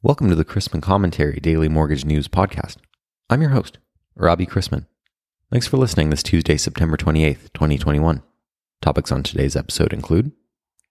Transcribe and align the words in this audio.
Welcome 0.00 0.28
to 0.28 0.36
the 0.36 0.44
Chrisman 0.44 0.80
Commentary 0.80 1.40
Daily 1.40 1.68
Mortgage 1.68 2.04
News 2.04 2.28
Podcast. 2.28 2.76
I'm 3.28 3.40
your 3.40 3.50
host, 3.50 3.78
Robbie 4.14 4.46
Chrisman. 4.46 4.86
Thanks 5.50 5.66
for 5.66 5.76
listening 5.76 6.10
this 6.10 6.22
Tuesday, 6.22 6.56
September 6.56 6.96
28th, 6.96 7.52
2021. 7.52 8.22
Topics 8.80 9.10
on 9.10 9.24
today's 9.24 9.56
episode 9.56 9.92
include 9.92 10.30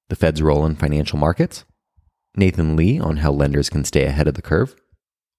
the 0.10 0.18
Fed's 0.18 0.42
role 0.42 0.66
in 0.66 0.76
financial 0.76 1.18
markets, 1.18 1.64
Nathan 2.36 2.76
Lee 2.76 3.00
on 3.00 3.18
how 3.18 3.32
lenders 3.32 3.70
can 3.70 3.86
stay 3.86 4.04
ahead 4.04 4.28
of 4.28 4.34
the 4.34 4.42
curve, 4.42 4.76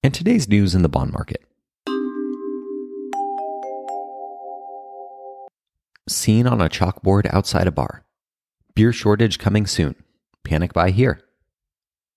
and 0.01 0.15
today's 0.15 0.49
news 0.49 0.73
in 0.73 0.81
the 0.81 0.89
bond 0.89 1.13
market. 1.13 1.45
Seen 6.07 6.47
on 6.47 6.59
a 6.59 6.69
chalkboard 6.69 7.31
outside 7.31 7.67
a 7.67 7.71
bar. 7.71 8.03
Beer 8.73 8.91
shortage 8.91 9.37
coming 9.37 9.67
soon. 9.67 9.93
Panic 10.43 10.73
buy 10.73 10.89
here 10.89 11.21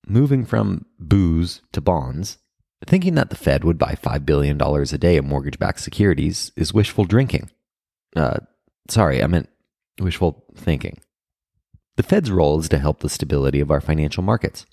moving 0.07 0.45
from 0.45 0.87
booze 0.99 1.63
to 1.73 1.81
bonds, 1.81 2.39
thinking 2.87 3.15
that 3.15 3.31
the 3.31 3.37
Fed 3.37 3.65
would 3.65 3.79
buy 3.79 3.95
$5 3.95 4.27
billion 4.27 4.61
a 4.61 4.99
day 4.99 5.17
of 5.17 5.25
mortgage 5.25 5.59
backed 5.59 5.81
securities 5.81 6.51
is 6.57 6.75
wishful 6.75 7.05
drinking. 7.05 7.51
Uh, 8.17 8.39
sorry, 8.89 9.23
I 9.23 9.27
meant 9.27 9.49
wishful 10.01 10.45
thinking. 10.57 10.99
The 11.97 12.03
Fed's 12.03 12.31
role 12.31 12.59
is 12.59 12.69
to 12.71 12.79
help 12.79 13.01
the 13.01 13.09
stability 13.09 13.61
of 13.61 13.71
our 13.71 13.81
financial 13.81 14.23
markets, 14.23 14.67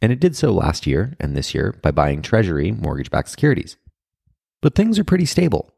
and 0.00 0.12
it 0.12 0.20
did 0.20 0.36
so 0.36 0.52
last 0.52 0.86
year 0.86 1.16
and 1.18 1.36
this 1.36 1.54
year 1.54 1.74
by 1.82 1.90
buying 1.90 2.22
Treasury 2.22 2.70
mortgage 2.70 3.10
backed 3.10 3.30
securities. 3.30 3.76
But 4.62 4.74
things 4.74 4.98
are 4.98 5.04
pretty 5.04 5.26
stable. 5.26 5.72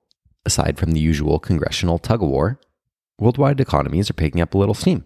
Aside 0.45 0.79
from 0.79 0.93
the 0.93 1.01
usual 1.01 1.39
congressional 1.39 1.99
tug 1.99 2.23
of 2.23 2.29
war, 2.29 2.61
worldwide 3.19 3.61
economies 3.61 4.11
are 4.11 4.15
picking 4.15 4.41
up 4.41 4.55
a 4.55 4.59
little 4.59 4.75
steam 4.75 5.05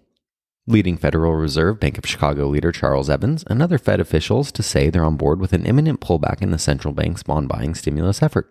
leading 0.66 0.96
Federal 0.96 1.34
Reserve 1.34 1.80
Bank 1.80 1.98
of 1.98 2.06
Chicago 2.06 2.46
leader 2.46 2.70
Charles 2.70 3.10
Evans 3.10 3.44
and 3.48 3.60
other 3.60 3.78
Fed 3.78 4.00
officials 4.00 4.52
to 4.52 4.62
say 4.62 4.88
they're 4.90 5.04
on 5.04 5.16
board 5.16 5.40
with 5.40 5.52
an 5.52 5.66
imminent 5.66 6.00
pullback 6.00 6.40
in 6.40 6.52
the 6.52 6.58
central 6.58 6.94
bank's 6.94 7.22
bond 7.22 7.48
buying 7.48 7.74
stimulus 7.74 8.22
effort. 8.22 8.48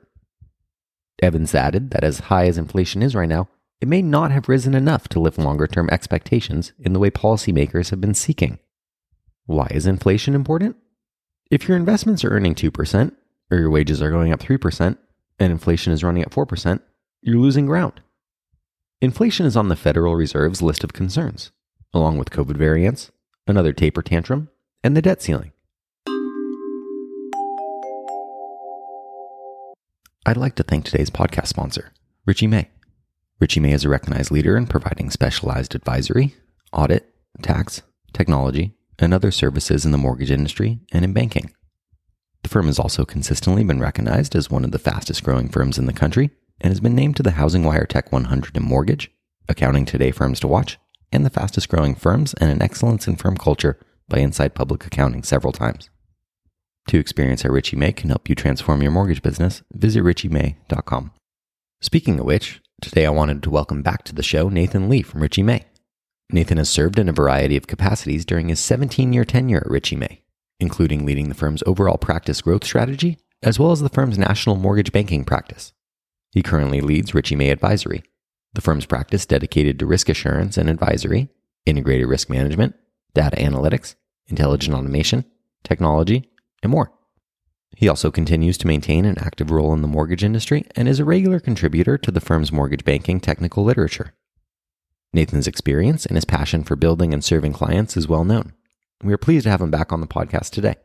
Evans 1.21 1.55
added 1.55 1.91
that 1.91 2.03
as 2.03 2.19
high 2.19 2.47
as 2.47 2.57
inflation 2.57 3.01
is 3.01 3.15
right 3.15 3.29
now, 3.29 3.47
it 3.79 3.87
may 3.87 4.01
not 4.01 4.31
have 4.31 4.49
risen 4.49 4.75
enough 4.75 5.07
to 5.09 5.19
lift 5.19 5.37
longer 5.37 5.67
term 5.67 5.89
expectations 5.91 6.73
in 6.79 6.93
the 6.93 6.99
way 6.99 7.09
policymakers 7.09 7.89
have 7.89 8.01
been 8.01 8.13
seeking. 8.13 8.59
Why 9.45 9.67
is 9.71 9.85
inflation 9.85 10.35
important? 10.35 10.75
If 11.49 11.67
your 11.67 11.77
investments 11.77 12.23
are 12.23 12.29
earning 12.29 12.55
2%, 12.55 13.11
or 13.49 13.57
your 13.57 13.69
wages 13.69 14.01
are 14.01 14.11
going 14.11 14.31
up 14.31 14.39
3%, 14.39 14.97
and 15.39 15.51
inflation 15.51 15.91
is 15.91 16.03
running 16.03 16.21
at 16.23 16.31
4%, 16.31 16.79
you're 17.21 17.39
losing 17.39 17.65
ground. 17.65 18.01
Inflation 19.01 19.45
is 19.45 19.57
on 19.57 19.67
the 19.67 19.75
Federal 19.75 20.15
Reserve's 20.15 20.61
list 20.61 20.83
of 20.83 20.93
concerns, 20.93 21.51
along 21.93 22.17
with 22.17 22.29
COVID 22.29 22.57
variants, 22.57 23.11
another 23.47 23.73
taper 23.73 24.01
tantrum, 24.01 24.49
and 24.83 24.95
the 24.95 25.01
debt 25.01 25.21
ceiling. 25.21 25.51
I'd 30.25 30.37
like 30.37 30.55
to 30.55 30.63
thank 30.63 30.85
today's 30.85 31.09
podcast 31.09 31.47
sponsor, 31.47 31.91
Richey 32.25 32.47
May. 32.47 32.69
Richey 33.39 33.59
May 33.59 33.73
is 33.73 33.83
a 33.83 33.89
recognized 33.89 34.31
leader 34.31 34.55
in 34.55 34.67
providing 34.67 35.09
specialized 35.09 35.73
advisory, 35.73 36.35
audit, 36.71 37.11
tax, 37.41 37.81
technology, 38.13 38.75
and 38.99 39.13
other 39.13 39.31
services 39.31 39.83
in 39.83 39.91
the 39.91 39.97
mortgage 39.97 40.29
industry 40.29 40.79
and 40.91 41.03
in 41.03 41.11
banking. 41.11 41.51
The 42.43 42.49
firm 42.49 42.67
has 42.67 42.79
also 42.79 43.03
consistently 43.03 43.63
been 43.63 43.79
recognized 43.79 44.35
as 44.35 44.49
one 44.49 44.63
of 44.63 44.71
the 44.71 44.79
fastest 44.79 45.23
growing 45.23 45.49
firms 45.49 45.77
in 45.77 45.87
the 45.87 45.93
country 45.93 46.29
and 46.59 46.71
has 46.71 46.79
been 46.79 46.95
named 46.95 47.15
to 47.17 47.23
the 47.23 47.31
Housing 47.31 47.63
Wire 47.63 47.85
Tech 47.85 48.11
100 48.11 48.55
in 48.55 48.63
mortgage, 48.63 49.11
Accounting 49.49 49.85
Today 49.85 50.11
Firms 50.11 50.39
to 50.41 50.47
Watch, 50.47 50.77
and 51.11 51.25
the 51.25 51.29
fastest 51.29 51.69
growing 51.69 51.95
firms 51.95 52.33
and 52.35 52.49
an 52.49 52.61
excellence 52.61 53.07
in 53.07 53.15
firm 53.15 53.37
culture 53.37 53.79
by 54.07 54.19
Inside 54.19 54.55
Public 54.55 54.85
Accounting 54.85 55.23
several 55.23 55.53
times. 55.53 55.89
To 56.87 56.99
experience 56.99 57.43
how 57.43 57.49
Richey 57.49 57.75
May 57.75 57.93
can 57.93 58.09
help 58.09 58.27
you 58.27 58.35
transform 58.35 58.81
your 58.81 58.91
mortgage 58.91 59.21
business, 59.21 59.61
visit 59.71 60.03
richeymay.com. 60.03 61.11
Speaking 61.81 62.19
of 62.19 62.25
which, 62.25 62.61
today 62.81 63.05
I 63.05 63.11
wanted 63.11 63.43
to 63.43 63.49
welcome 63.49 63.81
back 63.81 64.03
to 64.05 64.15
the 64.15 64.23
show 64.23 64.49
Nathan 64.49 64.89
Lee 64.89 65.01
from 65.01 65.21
Richey 65.21 65.43
May. 65.43 65.65
Nathan 66.31 66.57
has 66.57 66.69
served 66.69 66.97
in 66.97 67.09
a 67.09 67.13
variety 67.13 67.57
of 67.57 67.67
capacities 67.67 68.25
during 68.25 68.49
his 68.49 68.59
17 68.59 69.13
year 69.13 69.25
tenure 69.25 69.63
at 69.65 69.69
Richey 69.69 69.95
May, 69.95 70.21
including 70.59 71.05
leading 71.05 71.29
the 71.29 71.35
firm's 71.35 71.63
overall 71.65 71.97
practice 71.97 72.41
growth 72.41 72.63
strategy, 72.63 73.17
as 73.43 73.59
well 73.59 73.71
as 73.71 73.81
the 73.81 73.89
firm's 73.89 74.17
national 74.17 74.55
mortgage 74.55 74.91
banking 74.91 75.23
practice. 75.23 75.73
He 76.31 76.41
currently 76.41 76.81
leads 76.81 77.13
Richey 77.13 77.35
May 77.35 77.49
Advisory, 77.49 78.03
the 78.53 78.61
firm's 78.61 78.85
practice 78.85 79.25
dedicated 79.25 79.79
to 79.79 79.85
risk 79.85 80.09
assurance 80.09 80.57
and 80.57 80.69
advisory, 80.69 81.29
integrated 81.65 82.07
risk 82.07 82.29
management, 82.29 82.75
data 83.13 83.37
analytics, 83.37 83.95
intelligent 84.27 84.75
automation, 84.75 85.25
technology, 85.63 86.29
and 86.63 86.71
more. 86.71 86.91
He 87.75 87.87
also 87.87 88.11
continues 88.11 88.57
to 88.59 88.67
maintain 88.67 89.05
an 89.05 89.17
active 89.17 89.49
role 89.49 89.73
in 89.73 89.81
the 89.81 89.87
mortgage 89.87 90.23
industry 90.23 90.65
and 90.75 90.87
is 90.87 90.99
a 90.99 91.05
regular 91.05 91.39
contributor 91.39 91.97
to 91.97 92.11
the 92.11 92.19
firm's 92.19 92.51
mortgage 92.51 92.83
banking 92.83 93.19
technical 93.19 93.63
literature. 93.63 94.13
Nathan's 95.13 95.47
experience 95.47 96.05
and 96.05 96.15
his 96.15 96.25
passion 96.25 96.63
for 96.63 96.75
building 96.75 97.13
and 97.13 97.23
serving 97.23 97.53
clients 97.53 97.95
is 97.97 98.07
well 98.07 98.23
known. 98.23 98.53
We 99.03 99.13
are 99.13 99.17
pleased 99.17 99.43
to 99.43 99.49
have 99.49 99.61
him 99.61 99.71
back 99.71 99.91
on 99.91 100.01
the 100.01 100.07
podcast 100.07 100.51
today. 100.51 100.75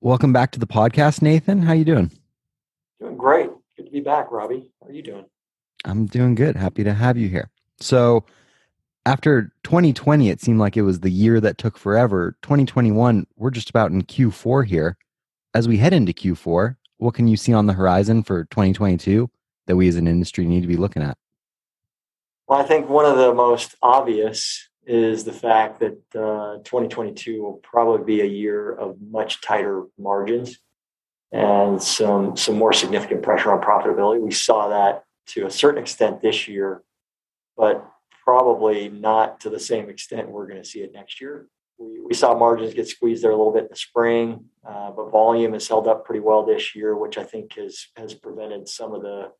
Welcome 0.00 0.32
back 0.32 0.52
to 0.52 0.58
the 0.58 0.66
podcast, 0.66 1.20
Nathan. 1.20 1.62
How 1.62 1.74
you 1.74 1.84
doing? 1.84 2.10
Doing 3.00 3.16
great. 3.16 3.50
Good 3.76 3.86
to 3.86 3.92
be 3.92 4.00
back, 4.00 4.30
Robbie. 4.30 4.72
How 4.80 4.88
are 4.88 4.92
you 4.92 5.02
doing? 5.02 5.26
I'm 5.84 6.06
doing 6.06 6.34
good. 6.34 6.56
Happy 6.56 6.84
to 6.84 6.94
have 6.94 7.16
you 7.16 7.28
here. 7.28 7.50
So, 7.80 8.24
after 9.06 9.52
2020, 9.64 10.28
it 10.28 10.40
seemed 10.40 10.58
like 10.58 10.76
it 10.76 10.82
was 10.82 11.00
the 11.00 11.10
year 11.10 11.40
that 11.40 11.56
took 11.56 11.78
forever. 11.78 12.36
2021, 12.42 13.26
we're 13.36 13.50
just 13.50 13.70
about 13.70 13.90
in 13.90 14.02
Q4 14.02 14.66
here. 14.66 14.98
As 15.54 15.66
we 15.66 15.78
head 15.78 15.94
into 15.94 16.12
Q4, 16.12 16.76
what 16.98 17.14
can 17.14 17.26
you 17.26 17.36
see 17.36 17.54
on 17.54 17.66
the 17.66 17.72
horizon 17.72 18.22
for 18.22 18.44
2022 18.44 19.30
that 19.66 19.76
we 19.76 19.88
as 19.88 19.96
an 19.96 20.06
industry 20.06 20.44
need 20.44 20.60
to 20.60 20.66
be 20.66 20.76
looking 20.76 21.02
at? 21.02 21.16
Well, 22.46 22.60
I 22.60 22.64
think 22.64 22.88
one 22.88 23.06
of 23.06 23.16
the 23.16 23.32
most 23.32 23.74
obvious 23.80 24.68
is 24.86 25.24
the 25.24 25.32
fact 25.32 25.80
that 25.80 25.98
uh, 26.14 26.58
2022 26.64 27.42
will 27.42 27.60
probably 27.62 28.04
be 28.04 28.20
a 28.20 28.26
year 28.26 28.72
of 28.72 28.96
much 29.00 29.40
tighter 29.40 29.84
margins 29.98 30.58
and 31.32 31.80
some 31.80 32.36
some 32.36 32.56
more 32.56 32.72
significant 32.72 33.22
pressure 33.22 33.52
on 33.52 33.60
profitability. 33.60 34.20
We 34.20 34.32
saw 34.32 34.68
that 34.68 35.04
to 35.32 35.46
a 35.46 35.50
certain 35.50 35.80
extent 35.80 36.20
this 36.20 36.48
year, 36.48 36.82
but 37.56 37.88
probably 38.24 38.88
not 38.88 39.40
to 39.40 39.50
the 39.50 39.60
same 39.60 39.88
extent 39.88 40.30
we're 40.30 40.46
going 40.46 40.62
to 40.62 40.68
see 40.68 40.80
it 40.80 40.92
next 40.92 41.20
year. 41.20 41.48
We, 41.78 42.00
we 42.00 42.14
saw 42.14 42.36
margins 42.36 42.74
get 42.74 42.88
squeezed 42.88 43.24
there 43.24 43.30
a 43.30 43.36
little 43.36 43.52
bit 43.52 43.64
in 43.64 43.68
the 43.70 43.76
spring, 43.76 44.44
uh, 44.66 44.90
but 44.90 45.10
volume 45.10 45.54
has 45.54 45.66
held 45.66 45.88
up 45.88 46.04
pretty 46.04 46.20
well 46.20 46.44
this 46.44 46.74
year, 46.74 46.96
which 46.96 47.16
I 47.16 47.24
think 47.24 47.54
has 47.54 47.86
has 47.96 48.14
prevented 48.14 48.68
some 48.68 48.92
of 48.92 49.02
the 49.02 49.32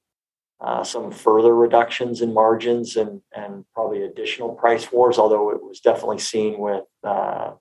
uh, 0.61 0.85
some 0.85 1.11
further 1.11 1.55
reductions 1.55 2.23
in 2.23 2.33
margins 2.33 2.97
and 2.97 3.21
and 3.35 3.65
probably 3.75 4.03
additional 4.03 4.55
price 4.55 4.91
wars. 4.91 5.19
Although 5.19 5.51
it 5.51 5.63
was 5.63 5.81
definitely 5.81 6.19
seen 6.19 6.59
with 6.59 6.85
uh, 7.05 7.53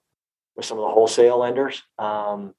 with 0.55 0.65
some 0.65 0.77
of 0.77 0.83
the 0.83 0.93
wholesale 0.93 1.39
lenders. 1.39 1.83
Um, 1.97 2.53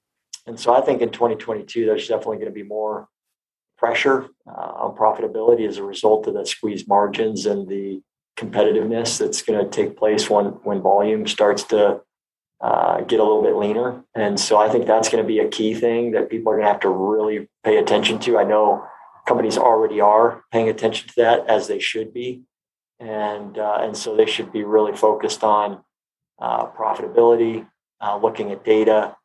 and 0.46 0.58
so 0.58 0.74
I 0.74 0.80
think 0.80 1.02
in 1.02 1.10
2022, 1.10 1.86
there's 1.86 2.08
definitely 2.08 2.38
going 2.38 2.48
to 2.48 2.52
be 2.52 2.62
more 2.62 3.08
pressure 3.80 4.28
uh, 4.46 4.72
on 4.82 4.94
profitability 4.94 5.66
as 5.66 5.78
a 5.78 5.82
result 5.82 6.26
of 6.26 6.34
the 6.34 6.44
squeezed 6.44 6.86
margins 6.86 7.46
and 7.46 7.66
the 7.66 8.02
competitiveness 8.36 9.18
that's 9.18 9.42
going 9.42 9.58
to 9.58 9.70
take 9.70 9.96
place 9.96 10.30
when 10.30 10.46
when 10.68 10.80
volume 10.80 11.26
starts 11.26 11.64
to 11.64 12.00
uh, 12.60 13.00
get 13.00 13.20
a 13.20 13.24
little 13.24 13.42
bit 13.42 13.56
leaner. 13.56 14.04
And 14.14 14.38
so 14.38 14.58
I 14.58 14.68
think 14.68 14.86
that's 14.86 15.08
going 15.08 15.24
to 15.24 15.26
be 15.26 15.38
a 15.38 15.48
key 15.48 15.72
thing 15.74 16.12
that 16.12 16.28
people 16.28 16.52
are 16.52 16.56
going 16.56 16.66
to 16.66 16.72
have 16.72 16.82
to 16.82 16.90
really 16.90 17.48
pay 17.64 17.78
attention 17.78 18.18
to. 18.20 18.38
I 18.38 18.44
know 18.44 18.84
companies 19.26 19.56
already 19.56 19.98
are 20.00 20.44
paying 20.52 20.68
attention 20.68 21.08
to 21.08 21.14
that 21.16 21.46
as 21.48 21.66
they 21.66 21.78
should 21.78 22.12
be, 22.12 22.42
and 22.98 23.58
uh, 23.58 23.78
and 23.80 23.96
so 23.96 24.14
they 24.14 24.26
should 24.26 24.52
be 24.52 24.64
really 24.64 24.94
focused 24.94 25.42
on 25.42 25.82
uh, 26.38 26.66
profitability, 26.66 27.66
uh, 28.00 28.16
looking 28.18 28.52
at 28.52 28.64
data, 28.64 29.16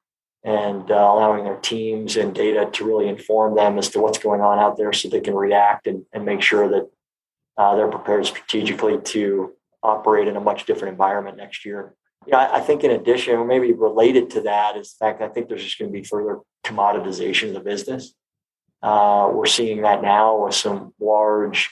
and 0.45 0.91
uh, 0.91 0.93
allowing 0.93 1.43
their 1.43 1.57
teams 1.57 2.17
and 2.17 2.35
data 2.35 2.69
to 2.71 2.85
really 2.85 3.07
inform 3.09 3.55
them 3.55 3.79
as 3.79 3.89
to 3.89 3.99
what's 3.99 4.19
going 4.19 4.41
on 4.41 4.59
out 4.59 4.77
there 4.77 4.93
so 4.93 5.09
they 5.09 5.19
can 5.19 5.33
react 5.33 5.87
and, 5.87 6.05
and 6.13 6.23
make 6.23 6.41
sure 6.41 6.69
that 6.69 6.87
uh, 7.57 7.75
they're 7.75 7.89
prepared 7.89 8.27
strategically 8.27 8.99
to 9.01 9.53
operate 9.81 10.27
in 10.27 10.35
a 10.35 10.39
much 10.39 10.65
different 10.65 10.91
environment 10.91 11.35
next 11.35 11.65
year. 11.65 11.95
Yeah, 12.27 12.49
I, 12.51 12.59
think 12.59 12.83
in 12.83 12.91
addition, 12.91 13.35
or 13.35 13.45
maybe 13.45 13.73
related 13.73 14.29
to 14.31 14.41
that, 14.41 14.77
is 14.77 14.93
the 14.93 15.05
fact 15.05 15.21
I 15.21 15.27
think 15.29 15.47
there's 15.47 15.63
just 15.63 15.79
going 15.79 15.91
to 15.91 15.99
be 15.99 16.03
further 16.03 16.39
commoditization 16.63 17.49
of 17.49 17.53
the 17.55 17.59
business. 17.59 18.13
Uh, 18.83 19.29
we're 19.33 19.45
seeing 19.47 19.81
that 19.81 20.03
now 20.03 20.45
with 20.45 20.53
some 20.53 20.93
large 20.99 21.71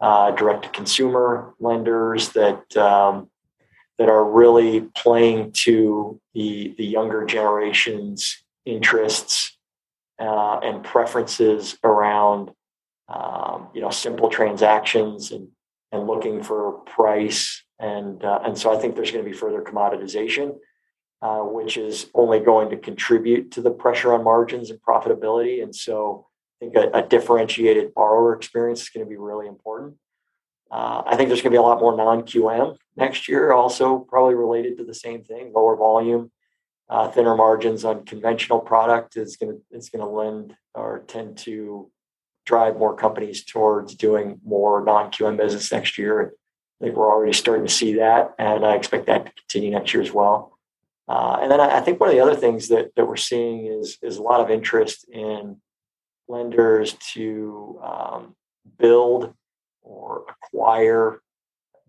uh, 0.00 0.30
direct 0.32 0.64
to 0.64 0.68
consumer 0.70 1.54
lenders 1.58 2.30
that 2.30 2.76
um, 2.76 3.30
that 4.00 4.08
are 4.08 4.24
really 4.24 4.80
playing 4.96 5.52
to 5.52 6.18
the 6.34 6.74
the 6.78 6.86
younger 6.86 7.26
generation's 7.26 8.42
interests 8.64 9.58
uh, 10.18 10.58
and 10.62 10.82
preferences 10.82 11.76
around 11.84 12.50
um, 13.08 13.68
you 13.74 13.82
know 13.82 13.90
simple 13.90 14.30
transactions 14.30 15.32
and 15.32 15.48
and 15.92 16.06
looking 16.06 16.42
for 16.42 16.72
price 16.86 17.62
and 17.78 18.24
uh, 18.24 18.40
and 18.44 18.56
so 18.58 18.74
I 18.74 18.80
think 18.80 18.96
there's 18.96 19.10
going 19.10 19.22
to 19.22 19.30
be 19.30 19.36
further 19.36 19.60
commoditization 19.60 20.56
uh, 21.22 21.40
which 21.40 21.76
is 21.76 22.06
only 22.14 22.40
going 22.40 22.70
to 22.70 22.78
contribute 22.78 23.50
to 23.50 23.60
the 23.60 23.70
pressure 23.70 24.14
on 24.14 24.24
margins 24.24 24.70
and 24.70 24.80
profitability. 24.80 25.62
And 25.62 25.76
so 25.76 26.26
I 26.56 26.64
think 26.64 26.76
a, 26.76 26.98
a 26.98 27.02
differentiated 27.02 27.92
borrower 27.92 28.34
experience 28.34 28.80
is 28.80 28.88
going 28.88 29.04
to 29.04 29.10
be 29.10 29.18
really 29.18 29.46
important. 29.46 29.96
Uh, 30.70 31.02
I 31.04 31.16
think 31.16 31.28
there's 31.28 31.42
going 31.42 31.52
to 31.52 31.56
be 31.56 31.58
a 31.58 31.62
lot 31.62 31.80
more 31.80 31.96
non 31.96 32.22
QM 32.22 32.76
next 32.96 33.28
year, 33.28 33.52
also 33.52 33.98
probably 33.98 34.34
related 34.34 34.78
to 34.78 34.84
the 34.84 34.94
same 34.94 35.24
thing 35.24 35.52
lower 35.54 35.76
volume, 35.76 36.30
uh, 36.88 37.08
thinner 37.08 37.36
margins 37.36 37.84
on 37.84 38.04
conventional 38.04 38.60
product 38.60 39.16
is 39.16 39.36
going 39.36 39.52
to 39.52 39.76
is 39.76 39.88
going 39.88 40.04
to 40.04 40.10
lend 40.10 40.56
or 40.74 41.04
tend 41.06 41.38
to 41.38 41.90
drive 42.46 42.76
more 42.76 42.96
companies 42.96 43.44
towards 43.44 43.94
doing 43.94 44.40
more 44.44 44.84
non 44.84 45.10
QM 45.10 45.36
business 45.36 45.72
next 45.72 45.98
year. 45.98 46.34
I 46.80 46.84
think 46.84 46.96
we're 46.96 47.10
already 47.10 47.32
starting 47.32 47.66
to 47.66 47.72
see 47.72 47.94
that, 47.94 48.34
and 48.38 48.64
I 48.64 48.74
expect 48.74 49.06
that 49.06 49.26
to 49.26 49.32
continue 49.32 49.70
next 49.70 49.92
year 49.92 50.02
as 50.02 50.12
well. 50.12 50.58
Uh, 51.08 51.38
and 51.42 51.50
then 51.50 51.60
I, 51.60 51.78
I, 51.78 51.80
think 51.80 51.98
one 51.98 52.08
of 52.08 52.14
the 52.14 52.20
other 52.20 52.36
things 52.36 52.68
that, 52.68 52.94
that 52.94 53.04
we're 53.04 53.16
seeing 53.16 53.66
is, 53.66 53.98
is 54.00 54.18
a 54.18 54.22
lot 54.22 54.40
of 54.40 54.48
interest 54.48 55.08
in 55.08 55.60
lenders 56.28 56.94
to 57.14 57.80
um, 57.82 58.36
build 58.78 59.34
or 59.82 60.24
acquire 60.28 61.20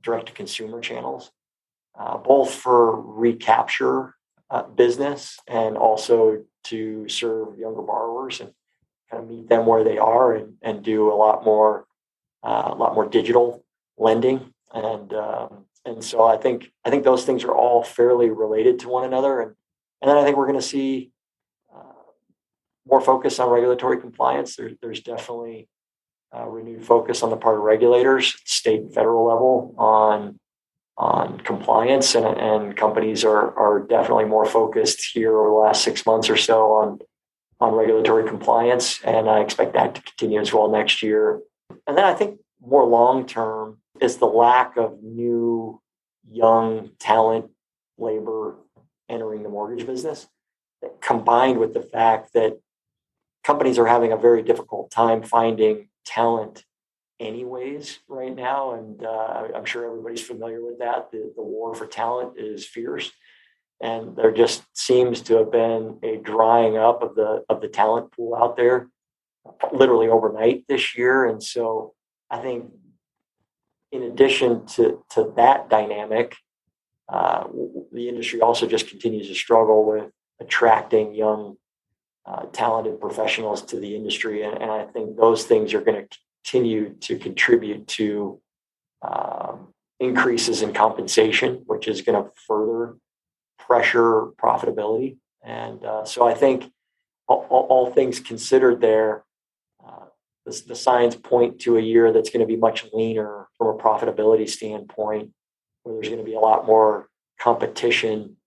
direct 0.01 0.27
to 0.27 0.33
consumer 0.33 0.81
channels, 0.81 1.31
uh, 1.97 2.17
both 2.17 2.53
for 2.53 2.99
recapture 2.99 4.15
uh, 4.49 4.63
business 4.63 5.39
and 5.47 5.77
also 5.77 6.43
to 6.63 7.07
serve 7.07 7.57
younger 7.57 7.81
borrowers 7.81 8.41
and 8.41 8.51
kind 9.09 9.23
of 9.23 9.29
meet 9.29 9.47
them 9.47 9.65
where 9.65 9.83
they 9.83 9.97
are 9.97 10.33
and, 10.35 10.55
and 10.61 10.83
do 10.83 11.11
a 11.11 11.15
lot 11.15 11.45
more 11.45 11.85
uh, 12.43 12.69
a 12.71 12.75
lot 12.75 12.95
more 12.95 13.07
digital 13.07 13.63
lending 13.97 14.51
and 14.73 15.13
um, 15.13 15.65
and 15.85 16.03
so 16.03 16.25
I 16.25 16.37
think 16.37 16.71
I 16.85 16.89
think 16.89 17.03
those 17.03 17.25
things 17.25 17.43
are 17.43 17.55
all 17.55 17.83
fairly 17.83 18.29
related 18.29 18.79
to 18.79 18.89
one 18.89 19.03
another, 19.03 19.41
and 19.41 19.55
and 20.01 20.09
then 20.09 20.17
I 20.17 20.23
think 20.23 20.37
we're 20.37 20.47
going 20.47 20.59
to 20.59 20.65
see 20.65 21.11
uh, 21.73 21.93
more 22.87 23.01
focus 23.01 23.39
on 23.39 23.49
regulatory 23.49 23.99
compliance. 23.99 24.55
There, 24.55 24.71
there's 24.81 25.01
definitely 25.01 25.67
uh, 26.35 26.47
renewed 26.47 26.85
focus 26.85 27.23
on 27.23 27.29
the 27.29 27.37
part 27.37 27.57
of 27.57 27.63
regulators, 27.63 28.35
state 28.45 28.81
and 28.81 28.93
federal 28.93 29.25
level, 29.25 29.75
on 29.77 30.39
on 30.97 31.39
compliance, 31.39 32.15
and 32.15 32.25
and 32.25 32.77
companies 32.77 33.23
are 33.23 33.57
are 33.57 33.79
definitely 33.79 34.25
more 34.25 34.45
focused 34.45 35.11
here 35.13 35.37
over 35.37 35.49
the 35.49 35.55
last 35.55 35.83
six 35.83 36.05
months 36.05 36.29
or 36.29 36.37
so 36.37 36.73
on 36.73 36.99
on 37.59 37.73
regulatory 37.73 38.27
compliance, 38.27 39.01
and 39.03 39.29
I 39.29 39.39
expect 39.39 39.73
that 39.73 39.95
to 39.95 40.01
continue 40.01 40.39
as 40.39 40.53
well 40.53 40.69
next 40.69 41.03
year. 41.03 41.41
And 41.87 41.97
then 41.97 42.05
I 42.05 42.13
think 42.13 42.39
more 42.61 42.85
long 42.85 43.25
term 43.25 43.79
is 43.99 44.17
the 44.17 44.25
lack 44.25 44.77
of 44.77 45.01
new 45.03 45.81
young 46.29 46.91
talent 46.99 47.51
labor 47.97 48.57
entering 49.09 49.43
the 49.43 49.49
mortgage 49.49 49.85
business 49.85 50.27
combined 51.01 51.59
with 51.59 51.73
the 51.73 51.81
fact 51.81 52.33
that 52.33 52.59
companies 53.43 53.77
are 53.77 53.85
having 53.85 54.11
a 54.11 54.17
very 54.17 54.41
difficult 54.41 54.89
time 54.91 55.21
finding 55.21 55.89
talent 56.05 56.63
anyways 57.19 57.99
right 58.07 58.35
now 58.35 58.73
and 58.73 59.03
uh, 59.05 59.47
i'm 59.55 59.65
sure 59.65 59.85
everybody's 59.85 60.21
familiar 60.21 60.63
with 60.63 60.79
that 60.79 61.11
the, 61.11 61.31
the 61.35 61.43
war 61.43 61.75
for 61.75 61.85
talent 61.85 62.33
is 62.37 62.65
fierce. 62.65 63.11
And 63.83 64.15
there 64.15 64.31
just 64.31 64.61
seems 64.75 65.21
to 65.21 65.37
have 65.37 65.51
been 65.51 65.97
a 66.03 66.17
drying 66.17 66.77
up 66.77 67.01
of 67.01 67.15
the 67.15 67.43
of 67.49 67.61
the 67.61 67.67
talent 67.67 68.11
pool 68.11 68.35
out 68.35 68.55
there 68.55 68.87
literally 69.73 70.07
overnight 70.07 70.65
this 70.67 70.95
year. 70.95 71.25
And 71.25 71.41
so 71.41 71.93
i 72.29 72.37
think 72.39 72.71
in 73.91 74.03
addition 74.03 74.65
to, 74.65 75.03
to 75.09 75.33
that 75.35 75.69
dynamic, 75.69 76.35
uh, 77.09 77.45
the 77.91 78.07
industry 78.07 78.39
also 78.39 78.65
just 78.65 78.87
continues 78.87 79.27
to 79.27 79.35
struggle 79.35 79.85
with 79.85 80.09
attracting 80.39 81.13
young, 81.13 81.57
uh, 82.25 82.45
talented 82.53 82.99
professionals 82.99 83.61
to 83.63 83.79
the 83.79 83.95
industry. 83.95 84.43
And, 84.43 84.61
and, 84.61 84.71
I 84.71 84.85
think 84.85 85.17
those 85.17 85.43
things 85.45 85.73
are 85.73 85.81
going 85.81 86.07
to 86.07 86.17
continue 86.43 86.93
to 87.01 87.17
contribute 87.17 87.87
to 87.87 88.39
um, 89.01 89.73
increases 89.99 90.61
in 90.61 90.73
compensation, 90.73 91.63
which 91.65 91.87
is 91.87 92.01
going 92.01 92.23
to 92.23 92.29
further 92.47 92.97
pressure 93.57 94.27
profitability. 94.41 95.17
And 95.43 95.83
uh, 95.83 96.05
so 96.05 96.27
I 96.27 96.35
think 96.35 96.71
all, 97.27 97.47
all, 97.49 97.91
things 97.91 98.19
considered 98.19 98.81
there, 98.81 99.23
the, 100.45 100.63
the 100.67 100.75
signs 100.75 101.15
point 101.15 101.59
to 101.61 101.77
a 101.77 101.81
year 101.81 102.11
that's 102.11 102.29
going 102.29 102.41
to 102.41 102.47
be 102.47 102.55
much 102.57 102.85
leaner 102.93 103.47
from 103.57 103.67
a 103.67 103.77
profitability 103.77 104.49
standpoint, 104.49 105.31
where 105.83 105.95
there's 105.95 106.09
going 106.09 106.19
to 106.19 106.25
be 106.25 106.35
a 106.35 106.39
lot 106.39 106.65
more 106.65 107.07
competition, 107.39 108.37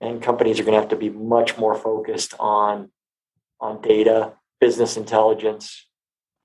and 0.00 0.22
companies 0.22 0.58
are 0.58 0.64
going 0.64 0.74
to 0.74 0.80
have 0.80 0.90
to 0.90 0.96
be 0.96 1.10
much 1.10 1.58
more 1.58 1.74
focused 1.74 2.34
on 2.38 2.90
on 3.62 3.80
data, 3.80 4.34
business 4.60 4.98
intelligence, 4.98 5.86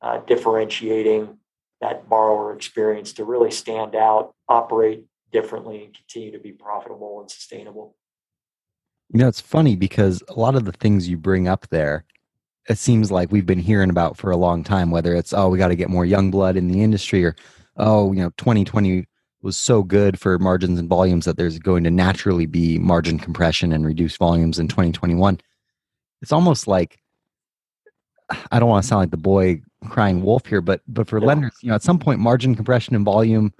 uh, 0.02 0.20
differentiating 0.20 1.38
that 1.82 2.08
borrower 2.08 2.56
experience 2.56 3.14
to 3.14 3.26
really 3.26 3.52
stand 3.52 3.96
out, 3.96 4.34
operate 4.48 5.04
differently, 5.32 5.84
and 5.84 5.94
continue 5.94 6.32
to 6.32 6.40
be 6.40 6.54
profitable 6.54 7.20
and 7.20 7.30
sustainable. 7.30 7.96
You 9.10 9.20
know, 9.20 9.28
it's 9.28 9.42
funny 9.42 9.76
because 9.76 10.24
a 10.30 10.40
lot 10.40 10.56
of 10.56 10.66
the 10.66 10.72
things 10.72 11.10
you 11.10 11.18
bring 11.18 11.48
up 11.48 11.68
there 11.70 12.06
it 12.68 12.78
seems 12.78 13.12
like 13.12 13.32
we've 13.32 13.46
been 13.46 13.60
hearing 13.60 13.90
about 13.90 14.18
for 14.18 14.32
a 14.32 14.38
long 14.38 14.64
time, 14.64 14.92
whether 14.92 15.16
it's, 15.16 15.34
oh, 15.34 15.50
we 15.50 15.58
got 15.58 15.70
to 15.70 15.76
get 15.76 15.90
more 15.90 16.06
young 16.06 16.30
blood 16.32 16.58
in 16.58 16.68
the 16.68 16.84
industry 16.84 17.24
or, 17.24 17.36
oh, 17.78 18.12
you 18.12 18.22
know, 18.22 18.32
2020 18.38 19.06
was 19.42 19.56
so 19.56 19.84
good 19.84 20.20
for 20.20 20.38
margins 20.40 20.80
and 20.80 20.90
volumes 20.90 21.26
that 21.26 21.38
there's 21.38 21.60
going 21.60 21.84
to 21.86 21.92
naturally 21.92 22.46
be 22.46 22.78
margin 22.78 23.18
compression 23.18 23.72
and 23.72 23.86
reduced 23.86 24.18
volumes 24.18 24.60
in 24.60 24.68
2021. 24.68 25.40
It's 26.22 26.32
almost 26.32 26.68
like, 26.68 27.00
I 28.52 28.60
don't 28.60 28.70
want 28.70 28.84
to 28.84 28.88
sound 28.88 29.02
like 29.02 29.12
the 29.12 29.18
boy 29.18 29.62
crying 29.90 30.22
wolf 30.24 30.46
here, 30.46 30.62
but 30.62 30.82
but 30.88 31.08
for 31.08 31.20
yeah. 31.20 31.26
lenders, 31.26 31.54
you 31.62 31.70
know, 31.70 31.76
at 31.76 31.84
some 31.84 32.00
point, 32.00 32.20
margin 32.20 32.56
compression 32.56 32.96
and 32.96 33.06
volume 33.06 33.54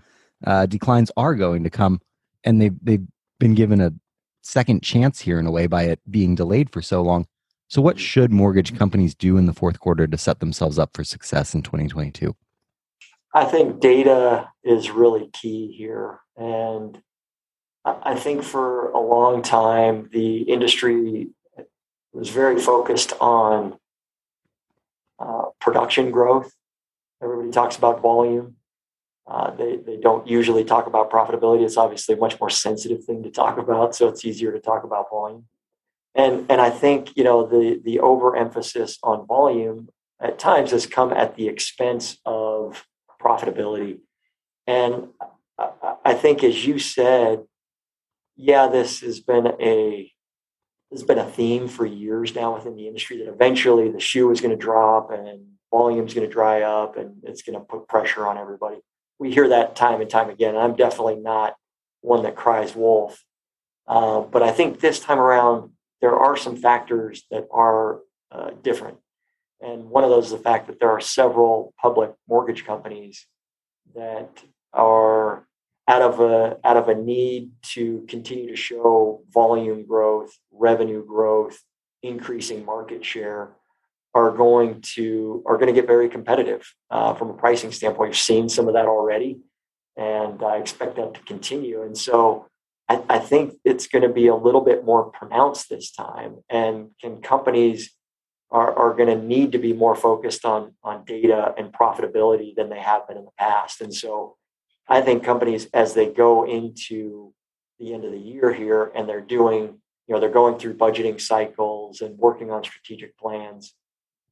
uh, 0.46 0.66
declines 0.66 1.12
are 1.18 1.36
going 1.36 1.64
to 1.64 1.70
come, 1.70 2.02
and 2.44 2.62
they've 2.62 2.76
they've 2.82 3.06
been 3.40 3.54
given 3.54 3.80
a 3.80 3.94
second 4.42 4.82
chance 4.84 5.20
here 5.20 5.40
in 5.40 5.46
a 5.46 5.52
way 5.52 5.68
by 5.68 5.84
it 5.84 6.00
being 6.10 6.36
delayed 6.36 6.72
for 6.72 6.82
so 6.82 7.02
long. 7.02 7.28
So, 7.70 7.82
what 7.82 8.00
should 8.00 8.32
mortgage 8.32 8.78
companies 8.78 9.14
do 9.14 9.38
in 9.38 9.46
the 9.46 9.54
fourth 9.54 9.80
quarter 9.80 10.08
to 10.08 10.18
set 10.18 10.40
themselves 10.40 10.80
up 10.80 10.96
for 10.96 11.04
success 11.04 11.54
in 11.54 11.62
2022? 11.64 12.36
I 13.34 13.46
think 13.46 13.80
data 13.80 14.50
is 14.64 14.90
really 14.90 15.30
key 15.34 15.72
here. 15.78 16.22
And 16.38 17.00
I 17.86 18.16
think 18.16 18.44
for 18.44 18.90
a 18.92 19.00
long 19.00 19.42
time, 19.42 20.10
the 20.12 20.42
industry 20.42 21.28
was 22.14 22.30
very 22.30 22.60
focused 22.60 23.14
on 23.20 23.78
uh, 25.20 25.46
production 25.60 26.12
growth. 26.12 26.52
Everybody 27.22 27.52
talks 27.52 27.78
about 27.78 28.02
volume. 28.02 28.56
Uh, 29.26 29.52
they, 29.52 29.78
they 29.78 29.98
don't 29.98 30.26
usually 30.28 30.64
talk 30.64 30.88
about 30.88 31.12
profitability. 31.12 31.66
It's 31.66 31.78
obviously 31.78 32.16
a 32.16 32.18
much 32.18 32.40
more 32.40 32.50
sensitive 32.50 33.04
thing 33.04 33.24
to 33.24 33.32
talk 33.32 33.58
about, 33.58 33.96
so 33.96 34.08
it's 34.08 34.24
easier 34.24 34.52
to 34.52 34.60
talk 34.60 34.84
about 34.84 35.10
volume 35.10 35.46
and 36.18 36.48
and 36.50 36.60
I 36.60 36.72
think 36.72 37.16
you 37.16 37.24
know 37.24 37.46
the 37.46 37.80
the 37.84 38.00
overemphasis 38.00 38.98
on 39.04 39.26
volume 39.28 39.90
at 40.20 40.40
times 40.40 40.72
has 40.72 40.88
come 40.88 41.14
at 41.14 41.36
the 41.36 41.48
expense 41.48 42.18
of 42.26 42.86
profitability, 43.22 44.00
and 44.66 45.10
I 46.04 46.16
think 46.16 46.44
as 46.44 46.66
you 46.66 46.80
said, 46.80 47.44
yeah, 48.36 48.68
this 48.68 49.02
has 49.02 49.20
been 49.20 49.48
a 49.62 50.12
has 50.92 51.04
been 51.04 51.18
a 51.18 51.30
theme 51.30 51.68
for 51.68 51.86
years 51.86 52.34
now 52.36 52.56
within 52.56 52.76
the 52.76 52.88
industry 52.88 53.18
that 53.18 53.30
eventually 53.30 53.92
the 53.92 54.00
shoe 54.00 54.32
is 54.32 54.42
going 54.42 54.52
to 54.52 54.62
drop 54.62 55.12
and 55.12 55.46
volume 55.72 56.06
is 56.06 56.14
going 56.14 56.28
to 56.28 56.34
dry 56.34 56.62
up 56.62 56.98
and 56.98 57.16
it's 57.24 57.42
going 57.42 57.58
to 57.58 57.66
put 57.66 57.88
pressure 57.88 58.26
on 58.26 58.38
everybody. 58.38 58.78
We 59.20 59.34
hear 59.34 59.50
that 59.50 59.76
time 59.76 60.02
and 60.02 60.10
time 60.10 60.30
again. 60.30 60.56
And 60.56 60.64
I'm 60.64 60.76
definitely 60.76 61.18
not 61.18 61.56
one 62.02 62.24
that 62.24 62.36
cries 62.36 62.76
wolf. 62.76 63.24
Uh, 63.88 64.22
but 64.22 64.44
I 64.44 64.52
think 64.52 64.80
this 64.80 65.00
time 65.00 65.20
around, 65.20 65.72
there 66.02 66.18
are 66.18 66.38
some 66.38 66.56
factors 66.56 67.24
that 67.32 67.48
are 67.52 68.02
uh, 68.32 68.52
different. 68.62 68.98
And 69.62 69.90
one 69.90 70.04
of 70.04 70.10
those 70.10 70.26
is 70.26 70.32
the 70.32 70.38
fact 70.38 70.68
that 70.68 70.80
there 70.80 70.92
are 70.92 71.02
several 71.02 71.74
public 71.82 72.12
mortgage 72.30 72.66
companies 72.66 73.26
that 73.96 74.44
are 74.74 75.47
of 76.08 76.20
a 76.20 76.58
out 76.64 76.78
of 76.78 76.90
a 76.90 76.96
need 76.96 77.52
to 77.74 78.06
continue 78.08 78.48
to 78.50 78.56
show 78.56 79.22
volume 79.32 79.86
growth, 79.86 80.32
revenue 80.52 81.06
growth, 81.06 81.58
increasing 82.04 82.66
market 82.66 83.04
share, 83.04 83.52
are 84.14 84.32
going 84.32 84.82
to 84.96 85.44
are 85.46 85.58
going 85.58 85.74
to 85.74 85.80
get 85.80 85.88
very 85.88 86.10
competitive 86.10 86.64
uh, 86.90 87.14
from 87.14 87.30
a 87.30 87.34
pricing 87.34 87.72
standpoint. 87.72 88.10
You've 88.10 88.18
seen 88.18 88.50
some 88.50 88.68
of 88.68 88.74
that 88.74 88.86
already, 88.86 89.40
and 89.96 90.42
I 90.42 90.58
expect 90.58 90.96
that 90.96 91.14
to 91.16 91.22
continue. 91.22 91.84
And 91.84 91.98
so 91.98 92.48
I, 92.90 93.04
I 93.10 93.20
think 93.20 93.56
it's 93.64 93.88
going 93.88 94.04
to 94.04 94.14
be 94.22 94.28
a 94.28 94.36
little 94.36 94.62
bit 94.62 94.86
more 94.86 95.12
pronounced 95.12 95.70
this 95.70 95.92
time. 95.92 96.38
And 96.50 96.92
can 97.02 97.22
companies 97.22 97.94
are, 98.50 98.74
are 98.74 98.94
going 98.96 99.10
to 99.10 99.26
need 99.26 99.52
to 99.52 99.58
be 99.58 99.74
more 99.74 99.96
focused 99.96 100.46
on 100.46 100.74
on 100.84 101.06
data 101.06 101.54
and 101.58 101.74
profitability 101.74 102.56
than 102.56 102.70
they 102.70 102.80
have 102.80 103.08
been 103.08 103.18
in 103.18 103.26
the 103.26 103.38
past. 103.38 103.82
And 103.82 103.94
so 103.94 104.38
I 104.90 105.02
think 105.02 105.24
companies 105.24 105.68
as 105.74 105.94
they 105.94 106.08
go 106.08 106.46
into 106.46 107.34
the 107.80 107.94
end 107.94 108.06
of 108.06 108.12
the 108.12 108.20
year 108.20 108.54
here 108.54 108.92
and 108.96 109.08
they're 109.08 109.22
doing 109.22 109.80
you 110.08 110.14
know 110.14 110.20
they're 110.20 110.30
going 110.30 110.58
through 110.58 110.76
budgeting 110.76 111.20
cycles 111.20 112.02
and 112.02 112.18
working 112.18 112.50
on 112.50 112.64
strategic 112.64 113.18
plans 113.18 113.74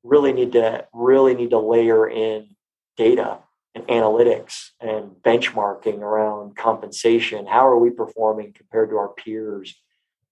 really 0.04 0.32
need 0.32 0.54
to 0.54 0.86
really 0.94 1.34
need 1.34 1.50
to 1.50 1.60
layer 1.60 2.08
in 2.08 2.56
data 2.96 3.40
and 3.74 3.86
analytics 3.88 4.70
and 4.80 5.12
benchmarking 5.22 6.00
around 6.00 6.56
compensation. 6.56 7.46
How 7.46 7.68
are 7.68 7.78
we 7.78 7.90
performing 7.90 8.54
compared 8.54 8.90
to 8.90 8.98
our 8.98 9.10
peers 9.10 9.76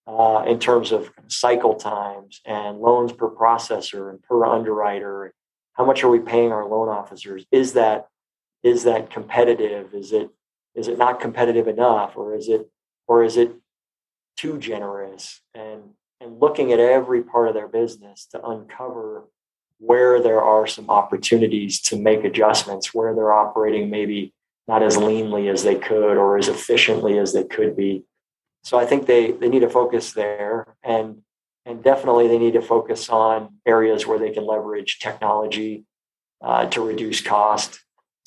uh, 0.08 0.46
in 0.48 0.60
terms 0.60 0.92
of 0.92 1.12
cycle 1.27 1.75
times 1.75 2.39
and 2.46 2.80
loans 2.80 3.12
per 3.12 3.30
processor 3.30 4.10
and 4.10 4.24
per 4.24 4.46
underwriter? 4.46 5.34
How 5.74 5.86
much 5.86 6.03
are 6.03 6.10
we 6.10 6.20
paying 6.20 6.51
our 6.51 6.65
loan 6.65 6.88
officers? 6.88 7.46
Is 7.51 7.74
that 7.74 8.08
is 8.63 8.84
that 8.84 9.12
competitive? 9.12 9.93
Is 9.93 10.12
it 10.12 10.29
is 10.74 10.88
it 10.88 10.98
not 10.98 11.20
competitive 11.20 11.67
enough 11.67 12.13
or 12.15 12.36
is 12.36 12.48
it 12.48 12.70
or 13.08 13.24
is 13.24 13.38
it 13.38 13.51
too 14.38 14.58
generous? 14.58 15.41
And 15.53 15.82
and 16.20 16.39
looking 16.39 16.72
at 16.72 16.79
every 16.79 17.22
part 17.22 17.50
of 17.50 17.53
their 17.53 17.67
business 17.67 18.25
to 18.32 18.43
uncover 18.43 19.25
where 19.79 20.22
there 20.22 20.41
are 20.41 20.65
some 20.65 20.89
opportunities 20.89 21.82
to 21.82 21.98
make 21.98 22.24
adjustments 22.24 22.93
where 22.93 23.13
they're 23.13 23.34
operating 23.34 23.89
maybe 23.89 24.34
not 24.65 24.82
as 24.82 24.96
leanly 24.96 25.51
as 25.51 25.63
they 25.63 25.75
could 25.75 26.15
or 26.15 26.38
as 26.38 26.48
efficiently 26.48 27.20
as 27.20 27.34
they 27.34 27.43
could 27.43 27.75
be. 27.75 28.03
So 28.63 28.79
i 28.79 28.86
think 28.86 29.05
they 29.05 29.32
they 29.32 29.50
need 29.50 29.60
to 29.60 29.70
focus 29.70 30.13
there 30.13 30.75
and 30.84 31.22
and 31.65 31.84
definitely 31.84 32.27
they 32.27 32.38
need 32.38 32.53
to 32.53 32.62
focus 32.62 33.10
on 33.10 33.55
areas 33.65 34.08
where 34.08 34.20
they 34.20 34.32
can 34.32 34.46
leverage 34.46 35.00
technology 35.00 35.86
uh, 36.41 36.65
to 36.67 36.86
reduce 36.86 37.22
cost 37.22 37.82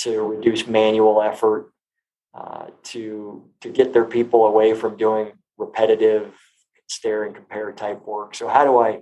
to 0.06 0.22
reduce 0.22 0.68
manual 0.68 1.20
effort 1.20 1.72
uh, 2.32 2.66
to 2.84 3.44
to 3.60 3.68
get 3.68 3.92
their 3.92 4.04
people 4.04 4.46
away 4.46 4.72
from 4.72 4.96
doing 4.96 5.32
repetitive 5.58 6.32
stare 6.88 7.24
and 7.24 7.34
compare 7.34 7.72
type 7.72 8.06
work. 8.06 8.34
So 8.36 8.46
how 8.46 8.64
do 8.64 8.78
I 8.78 9.00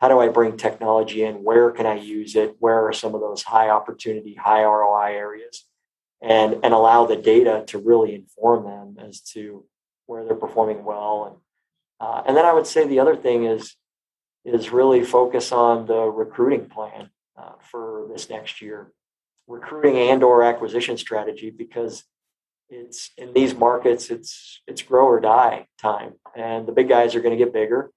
how 0.00 0.08
do 0.08 0.18
I 0.18 0.28
bring 0.28 0.58
technology 0.58 1.24
in? 1.24 1.36
Where 1.36 1.70
can 1.70 1.86
I 1.86 1.94
use 1.94 2.36
it? 2.36 2.56
Where 2.58 2.86
are 2.86 2.92
some 2.92 3.14
of 3.14 3.22
those 3.22 3.42
high 3.42 3.70
opportunity, 3.70 4.34
high 4.34 4.64
ROI 4.64 5.14
areas? 5.14 5.64
And 6.20 6.60
and 6.62 6.74
allow 6.74 7.06
the 7.06 7.16
data 7.16 7.64
to 7.68 7.78
really 7.78 8.14
inform 8.14 8.64
them 8.64 8.96
as 9.06 9.22
to 9.32 9.64
where 10.06 10.24
they're 10.24 10.34
performing 10.34 10.84
well. 10.84 11.24
And 11.26 11.36
uh, 12.00 12.22
and 12.26 12.36
then 12.36 12.44
I 12.44 12.52
would 12.52 12.66
say 12.66 12.86
the 12.86 13.00
other 13.00 13.16
thing 13.16 13.44
is 13.44 13.76
is 14.44 14.70
really 14.70 15.02
focus 15.02 15.52
on 15.52 15.86
the 15.86 16.02
recruiting 16.02 16.68
plan 16.68 17.08
uh, 17.38 17.52
for 17.70 18.06
this 18.12 18.28
next 18.28 18.60
year, 18.60 18.92
recruiting 19.46 19.96
and 19.96 20.22
or 20.22 20.42
acquisition 20.42 20.96
strategy 20.96 21.50
because 21.50 22.04
it's 22.70 23.10
in 23.18 23.32
these 23.34 23.54
markets 23.54 24.10
it's 24.10 24.62
it's 24.66 24.82
grow 24.82 25.06
or 25.06 25.20
die 25.20 25.66
time. 25.80 26.14
And 26.34 26.66
the 26.66 26.72
big 26.72 26.88
guys 26.88 27.14
are 27.14 27.20
going 27.20 27.36
to 27.36 27.44
get 27.44 27.52
bigger. 27.52 27.90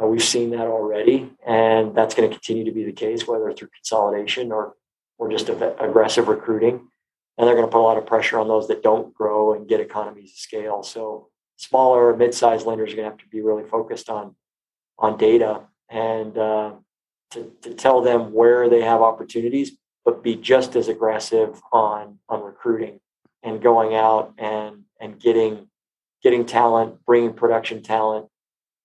Uh, 0.00 0.06
we've 0.06 0.22
seen 0.22 0.50
that 0.50 0.66
already 0.66 1.30
and 1.46 1.94
that's 1.94 2.14
going 2.14 2.28
to 2.28 2.34
continue 2.34 2.64
to 2.64 2.72
be 2.72 2.84
the 2.84 2.92
case 2.92 3.26
whether 3.26 3.52
through 3.52 3.68
consolidation 3.76 4.52
or 4.52 4.74
or 5.18 5.30
just 5.30 5.48
aggressive 5.48 6.28
recruiting. 6.28 6.88
And 7.36 7.46
they're 7.46 7.56
going 7.56 7.66
to 7.66 7.72
put 7.72 7.80
a 7.80 7.82
lot 7.82 7.98
of 7.98 8.06
pressure 8.06 8.38
on 8.38 8.46
those 8.46 8.68
that 8.68 8.82
don't 8.82 9.12
grow 9.12 9.54
and 9.54 9.68
get 9.68 9.80
economies 9.80 10.30
of 10.30 10.38
scale. 10.38 10.82
So 10.84 11.30
smaller 11.56 12.16
mid-sized 12.16 12.66
lenders 12.66 12.92
are 12.92 12.96
going 12.96 13.06
to 13.06 13.10
have 13.10 13.18
to 13.18 13.28
be 13.28 13.40
really 13.40 13.64
focused 13.64 14.08
on 14.08 14.36
on 14.98 15.18
data 15.18 15.62
and 15.90 16.38
uh, 16.38 16.72
to, 17.32 17.52
to 17.62 17.74
tell 17.74 18.00
them 18.00 18.32
where 18.32 18.68
they 18.68 18.82
have 18.82 19.02
opportunities 19.02 19.72
but 20.04 20.22
be 20.22 20.36
just 20.36 20.76
as 20.76 20.88
aggressive 20.88 21.60
on 21.72 22.18
on 22.28 22.42
recruiting 22.42 23.00
and 23.42 23.62
going 23.62 23.94
out 23.94 24.34
and 24.38 24.84
and 25.00 25.20
getting 25.20 25.68
getting 26.22 26.46
talent, 26.46 27.04
bringing 27.04 27.34
production 27.34 27.82
talent, 27.82 28.26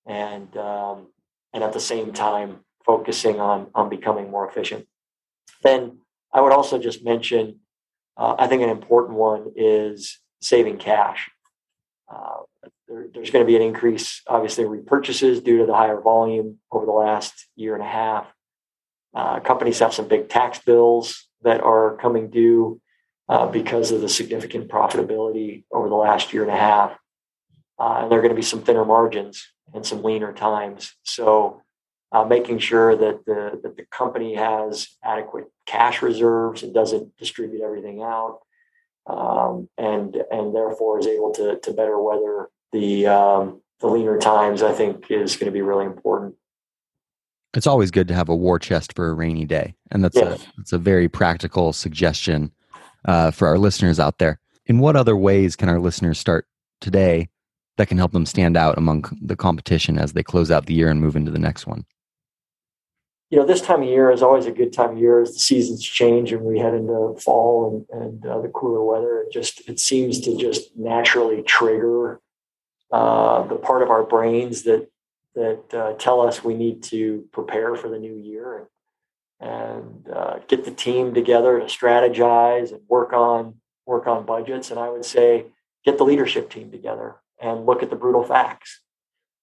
and 0.06 0.56
um, 0.58 1.08
and 1.54 1.64
at 1.64 1.74
the 1.74 1.80
same 1.80 2.14
time 2.14 2.60
focusing 2.86 3.40
on 3.40 3.68
on 3.74 3.90
becoming 3.90 4.30
more 4.30 4.48
efficient. 4.48 4.86
Then 5.64 6.00
I 6.34 6.42
would 6.42 6.52
also 6.52 6.78
just 6.78 7.04
mention, 7.04 7.60
uh, 8.18 8.36
I 8.38 8.48
think 8.48 8.62
an 8.62 8.70
important 8.70 9.18
one 9.18 9.54
is 9.56 10.20
saving 10.42 10.78
cash. 10.78 11.30
Uh, 12.12 12.42
there, 12.88 13.08
there's 13.14 13.32
going 13.32 13.46
to 13.46 13.48
be 13.48 13.56
an 13.56 13.62
increase, 13.62 14.22
obviously, 14.28 14.64
in 14.64 14.70
repurchases 14.70 15.44
due 15.44 15.60
to 15.60 15.66
the 15.66 15.76
higher 15.76 16.00
volume 16.00 16.60
over 16.72 16.86
the 16.86 16.92
last 16.92 17.48
year 17.56 17.74
and 17.76 17.84
a 17.84 17.88
half. 17.88 18.28
Uh, 19.14 19.40
companies 19.40 19.80
have 19.80 19.94
some 19.94 20.08
big 20.08 20.30
tax 20.30 20.60
bills 20.60 21.28
that 21.42 21.62
are 21.62 21.98
coming 21.98 22.30
due 22.30 22.80
uh, 23.28 23.48
because 23.48 23.92
of 23.92 24.02
the 24.02 24.10
significant 24.10 24.68
profitability 24.68 25.64
over 25.72 25.90
the 25.90 25.96
last 25.96 26.34
year 26.34 26.44
and 26.44 26.52
a 26.52 26.56
half. 26.56 26.98
Uh, 27.80 28.02
and 28.02 28.12
there 28.12 28.20
are 28.20 28.22
going 28.22 28.34
to 28.34 28.36
be 28.36 28.42
some 28.42 28.62
thinner 28.62 28.86
margins 28.86 29.48
and 29.74 29.86
some 29.86 30.04
leaner 30.04 30.34
times. 30.34 30.96
So, 31.04 31.62
uh, 32.12 32.24
making 32.24 32.58
sure 32.58 32.96
that 32.96 33.24
the 33.26 33.60
that 33.62 33.78
the 33.78 33.86
company 33.92 34.34
has 34.36 34.88
adequate 35.04 35.46
cash 35.68 36.02
reserves 36.02 36.64
and 36.64 36.74
doesn't 36.74 37.16
distribute 37.18 37.62
everything 37.62 38.02
out, 38.02 38.40
um, 39.06 39.70
and 39.78 40.18
and 40.32 40.56
therefore 40.56 41.00
is 41.00 41.06
able 41.06 41.32
to 41.34 41.60
to 41.60 41.72
better 41.72 42.02
weather 42.02 42.50
the 42.72 43.06
um, 43.06 43.62
the 43.80 43.88
leaner 43.88 44.18
times, 44.18 44.64
I 44.64 44.74
think 44.74 45.10
is 45.12 45.36
going 45.36 45.46
to 45.46 45.52
be 45.52 45.62
really 45.62 45.86
important. 45.86 46.36
It's 47.56 47.68
always 47.68 47.90
good 47.90 48.08
to 48.10 48.14
have 48.14 48.30
a 48.30 48.36
war 48.36 48.60
chest 48.60 48.94
for 48.96 49.10
a 49.10 49.14
rainy 49.14 49.46
day, 49.46 49.74
and 49.92 50.04
that's 50.04 50.16
yes. 50.16 50.44
a 50.44 50.48
that's 50.58 50.74
a 50.74 50.78
very 50.78 51.10
practical 51.10 51.74
suggestion 51.74 52.52
uh, 53.06 53.32
for 53.32 53.48
our 53.48 53.58
listeners 53.58 54.00
out 54.00 54.20
there. 54.20 54.40
In 54.68 54.80
what 54.80 54.96
other 54.96 55.18
ways 55.18 55.56
can 55.56 55.68
our 55.68 55.80
listeners 55.80 56.20
start 56.20 56.46
today 56.80 57.30
that 57.78 57.88
can 57.88 57.98
help 57.98 58.12
them 58.12 58.26
stand 58.26 58.56
out 58.56 58.78
among 58.78 59.06
the 59.22 59.36
competition 59.36 59.98
as 59.98 60.14
they 60.14 60.22
close 60.22 60.52
out 60.52 60.68
the 60.68 60.74
year 60.74 60.90
and 60.90 61.02
move 61.02 61.16
into 61.16 61.32
the 61.32 61.40
next 61.40 61.66
one? 61.66 61.86
You 63.32 63.40
know, 63.40 63.46
this 63.46 63.62
time 63.62 63.84
of 63.84 63.88
year 63.90 64.12
is 64.12 64.22
always 64.22 64.46
a 64.46 64.52
good 64.52 64.74
time 64.74 64.92
of 64.92 64.98
year 64.98 65.22
as 65.22 65.34
the 65.34 65.40
seasons 65.40 65.84
change 65.84 66.32
and 66.32 66.42
we 66.42 66.60
head 66.60 66.74
into 66.74 67.16
fall 67.20 67.86
and, 67.92 68.02
and 68.02 68.26
uh, 68.26 68.42
the 68.42 68.50
cooler 68.50 68.84
weather. 68.84 69.22
It 69.22 69.32
just 69.32 69.68
it 69.70 69.80
seems 69.80 70.20
to 70.22 70.36
just 70.36 70.76
naturally 70.76 71.42
trigger 71.44 72.20
uh, 72.92 73.44
the 73.44 73.56
part 73.56 73.84
of 73.84 73.90
our 73.90 74.04
brains 74.04 74.64
that 74.64 74.90
that 75.36 75.74
uh, 75.74 75.94
tell 75.94 76.22
us 76.22 76.44
we 76.44 76.54
need 76.54 76.84
to 76.84 77.26
prepare 77.32 77.76
for 77.76 77.90
the 77.90 78.00
new 78.00 78.16
year 78.16 78.70
and 79.40 80.08
uh, 80.14 80.40
get 80.48 80.66
the 80.66 80.72
team 80.72 81.14
together 81.14 81.60
to 81.60 81.66
strategize 81.66 82.72
and 82.72 82.82
work 82.88 83.14
on 83.14 83.56
work 83.86 84.08
on 84.08 84.26
budgets. 84.26 84.72
And 84.72 84.80
I 84.80 84.90
would 84.90 85.06
say 85.06 85.46
get 85.86 85.98
the 85.98 86.04
leadership 86.04 86.50
team 86.50 86.72
together 86.72 87.16
and 87.42 87.66
look 87.66 87.82
at 87.82 87.90
the 87.90 87.96
brutal 87.96 88.24
facts. 88.24 88.82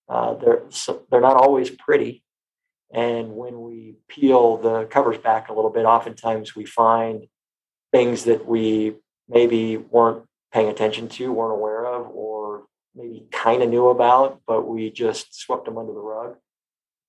Uh, 0.09 0.35
they're 0.35 0.63
so 0.69 1.03
they're 1.11 1.21
not 1.21 1.37
always 1.37 1.71
pretty, 1.71 2.23
and 2.93 3.37
when 3.37 3.61
we 3.61 3.97
peel 4.09 4.57
the 4.57 4.85
covers 4.85 5.19
back 5.19 5.49
a 5.49 5.53
little 5.53 5.71
bit, 5.71 5.85
oftentimes 5.85 6.55
we 6.55 6.65
find 6.65 7.27
things 7.93 8.25
that 8.25 8.47
we 8.47 8.95
maybe 9.29 9.77
weren't 9.77 10.25
paying 10.53 10.69
attention 10.69 11.09
to, 11.09 11.33
weren't 11.33 11.59
aware 11.59 11.87
of, 11.87 12.07
maybe 12.97 13.27
kind 13.31 13.63
of 13.63 13.69
knew 13.69 13.89
about, 13.89 14.41
but 14.47 14.67
we 14.67 14.91
just 14.91 15.39
swept 15.39 15.67
them 15.67 15.79
under 15.79 15.93
the 15.93 16.01
rug. 16.01 16.37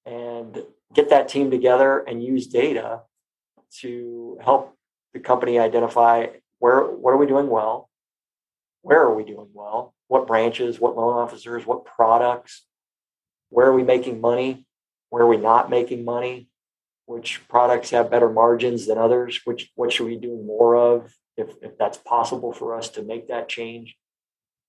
And 0.06 0.64
get 0.94 1.10
that 1.10 1.30
team 1.30 1.50
together 1.50 2.00
and 2.00 2.24
use 2.24 2.48
data 2.48 3.02
to 3.80 4.38
help 4.42 4.76
the 5.14 5.20
company 5.20 5.60
identify 5.60 6.28
where 6.60 6.82
what 6.82 7.12
are 7.12 7.18
we 7.18 7.28
doing 7.28 7.50
well? 7.50 7.90
Where 8.82 9.02
are 9.02 9.14
we 9.14 9.24
doing 9.24 9.50
well? 9.54 9.94
What 10.08 10.28
branches 10.28 10.80
what 10.80 10.96
loan 10.96 11.16
officers 11.16 11.66
what 11.66 11.86
products? 11.86 12.66
Where 13.50 13.68
are 13.68 13.76
we 13.76 13.84
making 13.84 14.22
money? 14.22 14.66
Where 15.10 15.24
are 15.24 15.28
we 15.28 15.38
not 15.38 15.70
making 15.70 16.06
money? 16.06 16.50
Which 17.06 17.42
products 17.48 17.92
have 17.92 18.12
better 18.12 18.30
margins 18.30 18.88
than 18.88 18.98
others? 18.98 19.42
Which 19.46 19.72
what 19.76 19.92
should 19.92 20.08
we 20.08 20.18
do 20.18 20.42
more 20.46 20.76
of 20.76 21.14
if, 21.38 21.50
if 21.62 21.78
that's 21.78 21.98
possible 21.98 22.52
for 22.52 22.76
us 22.76 22.90
to 22.90 23.04
make 23.04 23.28
that 23.28 23.50
change 23.50 23.96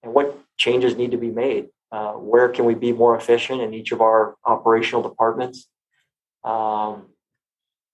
and 0.03 0.15
what 0.15 0.39
changes 0.57 0.97
need 0.97 1.13
to 1.13 1.19
be 1.19 1.31
made. 1.31 1.69
Uh, 1.91 2.13
where 2.13 2.49
can 2.49 2.65
we 2.65 2.75
be 2.75 2.93
more 2.93 3.17
efficient 3.17 3.63
in 3.63 3.73
each 3.73 3.93
of 3.93 4.01
our 4.01 4.37
operational 4.45 5.03
departments? 5.03 5.69
Um, 6.45 7.07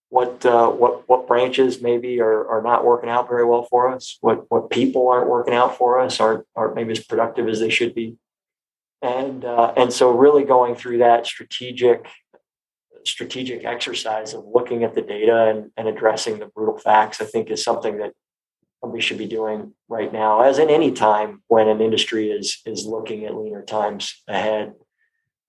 what 0.08 0.44
uh, 0.46 0.68
what 0.70 1.08
what 1.08 1.26
branches 1.26 1.82
maybe 1.82 2.20
are, 2.20 2.46
are 2.48 2.62
not 2.62 2.84
working 2.84 3.10
out 3.10 3.28
very 3.28 3.44
well 3.44 3.64
for 3.64 3.88
us, 3.88 4.18
what 4.20 4.48
what 4.48 4.70
people 4.70 5.08
aren't 5.08 5.28
working 5.28 5.54
out 5.54 5.76
for 5.76 5.98
us, 5.98 6.20
aren't 6.20 6.44
aren't 6.54 6.74
maybe 6.74 6.92
as 6.92 7.04
productive 7.04 7.48
as 7.48 7.58
they 7.58 7.70
should 7.70 7.94
be, 7.94 8.16
and 9.02 9.44
uh, 9.44 9.72
and 9.76 9.92
so 9.92 10.10
really 10.10 10.44
going 10.44 10.76
through 10.76 10.98
that 10.98 11.26
strategic 11.26 12.06
strategic 13.04 13.64
exercise 13.64 14.34
of 14.34 14.44
looking 14.46 14.84
at 14.84 14.94
the 14.94 15.02
data 15.02 15.48
and, 15.48 15.70
and 15.76 15.88
addressing 15.88 16.38
the 16.38 16.46
brutal 16.46 16.78
facts, 16.78 17.20
I 17.20 17.24
think 17.24 17.50
is 17.50 17.62
something 17.62 17.98
that 17.98 18.12
we 18.90 19.00
should 19.00 19.18
be 19.18 19.26
doing 19.26 19.72
right 19.88 20.12
now, 20.12 20.42
as 20.42 20.58
in 20.58 20.70
any 20.70 20.92
time 20.92 21.42
when 21.48 21.68
an 21.68 21.80
industry 21.80 22.30
is 22.30 22.60
is 22.66 22.86
looking 22.86 23.24
at 23.24 23.34
leaner 23.34 23.62
times 23.62 24.22
ahead. 24.28 24.74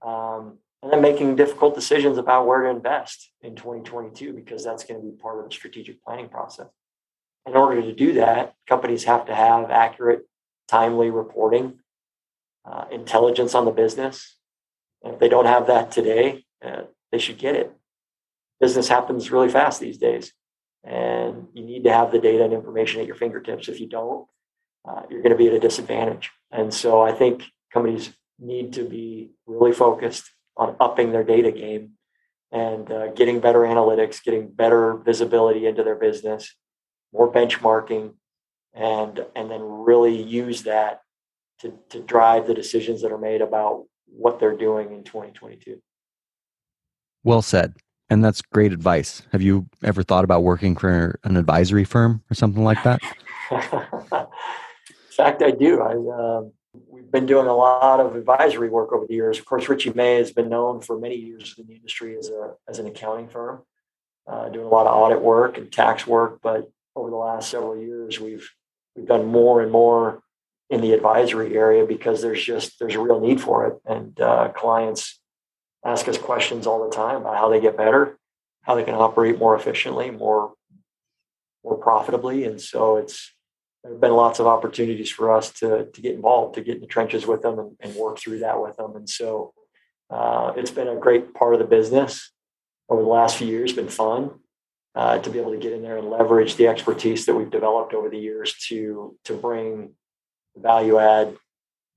Um, 0.05 0.59
and 0.83 0.93
then 0.93 1.01
making 1.01 1.35
difficult 1.35 1.73
decisions 1.73 2.19
about 2.19 2.45
where 2.45 2.61
to 2.61 2.69
invest 2.69 3.31
in 3.41 3.55
2022 3.55 4.33
because 4.33 4.63
that's 4.63 4.83
going 4.83 5.01
to 5.01 5.05
be 5.05 5.17
part 5.17 5.39
of 5.39 5.49
the 5.49 5.51
strategic 5.51 6.03
planning 6.03 6.29
process. 6.29 6.67
In 7.47 7.55
order 7.55 7.81
to 7.81 7.91
do 7.91 8.13
that, 8.13 8.53
companies 8.67 9.03
have 9.05 9.25
to 9.25 9.33
have 9.33 9.71
accurate, 9.71 10.27
timely 10.67 11.09
reporting, 11.09 11.79
uh, 12.65 12.85
intelligence 12.91 13.55
on 13.55 13.65
the 13.65 13.71
business, 13.71 14.37
And 15.03 15.13
if 15.13 15.19
they 15.19 15.29
don't 15.29 15.45
have 15.45 15.67
that 15.67 15.91
today, 15.91 16.45
uh, 16.63 16.83
they 17.11 17.17
should 17.17 17.37
get 17.37 17.55
it. 17.55 17.71
Business 18.59 18.87
happens 18.87 19.31
really 19.31 19.49
fast 19.49 19.79
these 19.79 19.97
days, 19.97 20.33
and 20.85 21.47
you 21.53 21.65
need 21.65 21.83
to 21.83 21.91
have 21.91 22.11
the 22.11 22.19
data 22.19 22.43
and 22.43 22.53
information 22.53 23.01
at 23.01 23.07
your 23.07 23.15
fingertips. 23.15 23.67
If 23.67 23.79
you 23.79 23.87
don't, 23.87 24.27
uh, 24.87 25.01
you're 25.09 25.21
going 25.21 25.31
to 25.31 25.37
be 25.37 25.47
at 25.47 25.53
a 25.53 25.59
disadvantage. 25.59 26.31
And 26.51 26.73
so 26.73 27.01
I 27.01 27.11
think 27.11 27.43
companies 27.73 28.11
need 28.39 28.73
to 28.73 28.83
be 28.83 29.31
really 29.47 29.73
focused 29.73 30.29
on 30.55 30.75
upping 30.79 31.11
their 31.11 31.23
data 31.23 31.51
game 31.51 31.93
and 32.51 32.89
uh, 32.91 33.07
getting 33.13 33.39
better 33.39 33.61
analytics, 33.61 34.23
getting 34.23 34.47
better 34.47 34.95
visibility 34.97 35.65
into 35.65 35.83
their 35.83 35.95
business, 35.95 36.55
more 37.11 37.31
benchmarking, 37.31 38.13
and 38.73 39.25
and 39.35 39.49
then 39.49 39.61
really 39.61 40.21
use 40.21 40.63
that 40.63 40.99
to, 41.61 41.73
to 41.89 42.01
drive 42.01 42.47
the 42.47 42.53
decisions 42.53 43.01
that 43.01 43.11
are 43.11 43.17
made 43.17 43.41
about 43.41 43.85
what 44.05 44.39
they're 44.39 44.55
doing 44.55 44.93
in 44.93 45.03
2022. 45.03 45.81
Well 47.23 47.41
said. 47.41 47.73
And 48.09 48.23
that's 48.23 48.41
great 48.41 48.71
advice. 48.71 49.23
Have 49.31 49.41
you 49.41 49.67
ever 49.83 50.03
thought 50.03 50.23
about 50.23 50.43
working 50.43 50.75
for 50.75 51.19
an 51.23 51.37
advisory 51.37 51.85
firm 51.85 52.21
or 52.29 52.35
something 52.35 52.63
like 52.63 52.81
that? 52.83 52.99
in 53.51 53.59
fact, 55.11 55.41
I 55.41 55.51
do. 55.51 55.81
I, 55.81 55.93
uh, 55.93 56.41
we've 56.87 57.11
been 57.11 57.25
doing 57.25 57.47
a 57.47 57.55
lot 57.55 57.99
of 57.99 58.15
advisory 58.15 58.69
work 58.69 58.93
over 58.93 59.07
the 59.07 59.15
years. 59.15 59.39
Of 59.39 59.45
course, 59.45 59.67
Richey 59.67 59.91
May 59.93 60.17
has 60.17 60.31
been 60.31 60.49
known 60.49 60.81
for 60.81 60.99
many 60.99 61.15
years 61.15 61.55
in 61.57 61.65
the 61.67 61.73
industry 61.73 62.15
as 62.17 62.29
a 62.29 62.53
as 62.67 62.79
an 62.79 62.85
accounting 62.85 63.27
firm, 63.27 63.63
uh, 64.27 64.49
doing 64.49 64.65
a 64.65 64.69
lot 64.69 64.87
of 64.87 64.95
audit 64.95 65.21
work 65.21 65.57
and 65.57 65.71
tax 65.71 66.05
work. 66.05 66.39
But 66.43 66.69
over 66.95 67.09
the 67.09 67.15
last 67.15 67.49
several 67.49 67.77
years, 67.77 68.19
we've 68.19 68.47
we've 68.95 69.07
done 69.07 69.25
more 69.25 69.61
and 69.61 69.71
more 69.71 70.21
in 70.69 70.81
the 70.81 70.93
advisory 70.93 71.55
area 71.55 71.85
because 71.85 72.21
there's 72.21 72.43
just 72.43 72.77
there's 72.79 72.95
a 72.95 72.99
real 72.99 73.19
need 73.19 73.41
for 73.41 73.67
it, 73.67 73.79
and 73.85 74.19
uh, 74.19 74.49
clients 74.49 75.19
ask 75.85 76.07
us 76.07 76.17
questions 76.17 76.65
all 76.65 76.83
the 76.83 76.95
time 76.95 77.17
about 77.17 77.37
how 77.37 77.49
they 77.49 77.61
get 77.61 77.77
better, 77.77 78.17
how 78.63 78.75
they 78.75 78.83
can 78.83 78.95
operate 78.95 79.37
more 79.37 79.55
efficiently, 79.55 80.11
more 80.11 80.53
more 81.63 81.77
profitably, 81.77 82.43
and 82.43 82.61
so 82.61 82.97
it's 82.97 83.31
there 83.83 83.93
have 83.93 84.01
been 84.01 84.13
lots 84.13 84.39
of 84.39 84.47
opportunities 84.47 85.09
for 85.09 85.31
us 85.31 85.51
to 85.51 85.85
to 85.93 86.01
get 86.01 86.15
involved, 86.15 86.55
to 86.55 86.61
get 86.61 86.75
in 86.75 86.81
the 86.81 86.87
trenches 86.87 87.25
with 87.25 87.41
them, 87.41 87.59
and, 87.59 87.75
and 87.79 87.95
work 87.95 88.19
through 88.19 88.39
that 88.39 88.61
with 88.61 88.75
them, 88.77 88.95
and 88.95 89.09
so 89.09 89.53
uh, 90.09 90.53
it's 90.57 90.71
been 90.71 90.87
a 90.87 90.95
great 90.95 91.33
part 91.33 91.53
of 91.53 91.59
the 91.59 91.65
business 91.65 92.31
over 92.89 93.01
the 93.01 93.07
last 93.07 93.37
few 93.37 93.47
years. 93.47 93.73
Been 93.73 93.87
fun. 93.87 94.31
Uh, 94.95 95.19
to 95.19 95.29
be 95.29 95.39
able 95.39 95.51
to 95.51 95.57
get 95.57 95.73
in 95.73 95.81
there 95.81 95.97
and 95.97 96.09
leverage 96.09 96.55
the 96.55 96.67
expertise 96.67 97.25
that 97.25 97.35
we've 97.35 97.51
developed 97.51 97.93
over 97.93 98.09
the 98.09 98.17
years 98.17 98.55
to 98.69 99.17
to 99.25 99.33
bring 99.35 99.93
value 100.55 100.97
add, 100.97 101.35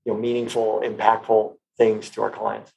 you 0.03 0.11
know, 0.11 0.19
meaningful, 0.19 0.81
impactful 0.83 1.55
things 1.77 2.09
to 2.09 2.21
our 2.21 2.29
clients. 2.29 2.73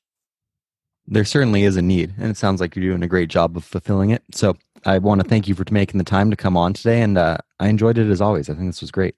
There 1.07 1.25
certainly 1.25 1.65
is 1.65 1.77
a 1.77 1.83
need, 1.83 2.15
and 2.19 2.31
it 2.31 2.37
sounds 2.37 2.61
like 2.61 2.77
you're 2.77 2.85
doing 2.85 3.03
a 3.03 3.09
great 3.09 3.29
job 3.29 3.57
of 3.57 3.65
fulfilling 3.65 4.11
it. 4.11 4.23
So 4.33 4.57
I 4.85 4.99
want 4.99 5.21
to 5.21 5.29
thank 5.29 5.49
you 5.49 5.55
for 5.55 5.65
making 5.71 5.99
the 5.99 6.05
time 6.05 6.31
to 6.31 6.37
come 6.37 6.57
on 6.57 6.73
today, 6.73 7.03
and 7.03 7.19
uh, 7.19 7.39
I 7.59 7.69
enjoyed 7.69 7.99
it 7.99 8.09
as 8.09 8.21
always. 8.21 8.49
I 8.49 8.55
think 8.55 8.69
this 8.69 8.81
was 8.81 8.91
great. 8.91 9.15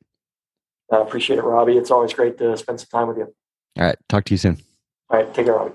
I 0.91 1.00
appreciate 1.00 1.38
it, 1.38 1.43
Robbie. 1.43 1.76
It's 1.76 1.91
always 1.91 2.12
great 2.12 2.38
to 2.38 2.57
spend 2.57 2.81
some 2.81 2.88
time 2.91 3.09
with 3.09 3.19
you. 3.19 3.35
All 3.76 3.85
right, 3.85 3.97
talk 4.09 4.25
to 4.25 4.35
you 4.35 4.38
soon. 4.38 4.59
All 5.11 5.19
right, 5.19 5.35
take 5.35 5.47
care, 5.47 5.55
Robbie. 5.55 5.75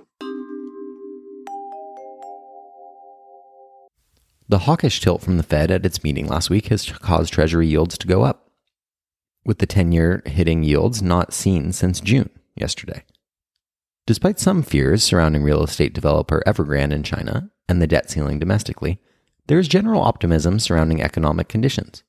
The 4.48 4.60
hawkish 4.60 5.00
tilt 5.00 5.22
from 5.22 5.38
the 5.38 5.44
Fed 5.44 5.70
at 5.70 5.86
its 5.86 6.04
meeting 6.04 6.28
last 6.28 6.50
week 6.50 6.68
has 6.68 6.92
caused 6.92 7.32
Treasury 7.32 7.68
yields 7.68 8.00
to 8.00 8.08
go 8.08 8.24
up 8.24 8.50
with 9.46 9.60
the 9.60 9.68
10 9.68 9.92
year 9.92 10.24
hitting 10.26 10.64
yields 10.64 11.04
not 11.04 11.34
seen 11.34 11.72
since 11.72 12.02
June 12.02 12.32
yesterday. 12.56 13.04
Despite 14.10 14.40
some 14.40 14.64
fears 14.64 15.04
surrounding 15.04 15.44
real 15.44 15.64
estate 15.64 15.94
developer 15.94 16.42
Evergrande 16.48 16.94
in 16.94 17.04
China 17.04 17.52
and 17.68 17.80
the 17.80 17.86
debt 17.86 18.10
ceiling 18.10 18.40
domestically, 18.40 19.00
there 19.46 19.60
is 19.60 19.68
general 19.68 20.02
optimism 20.02 20.58
surrounding 20.58 21.00
economic 21.00 21.48
conditions. 21.48 22.02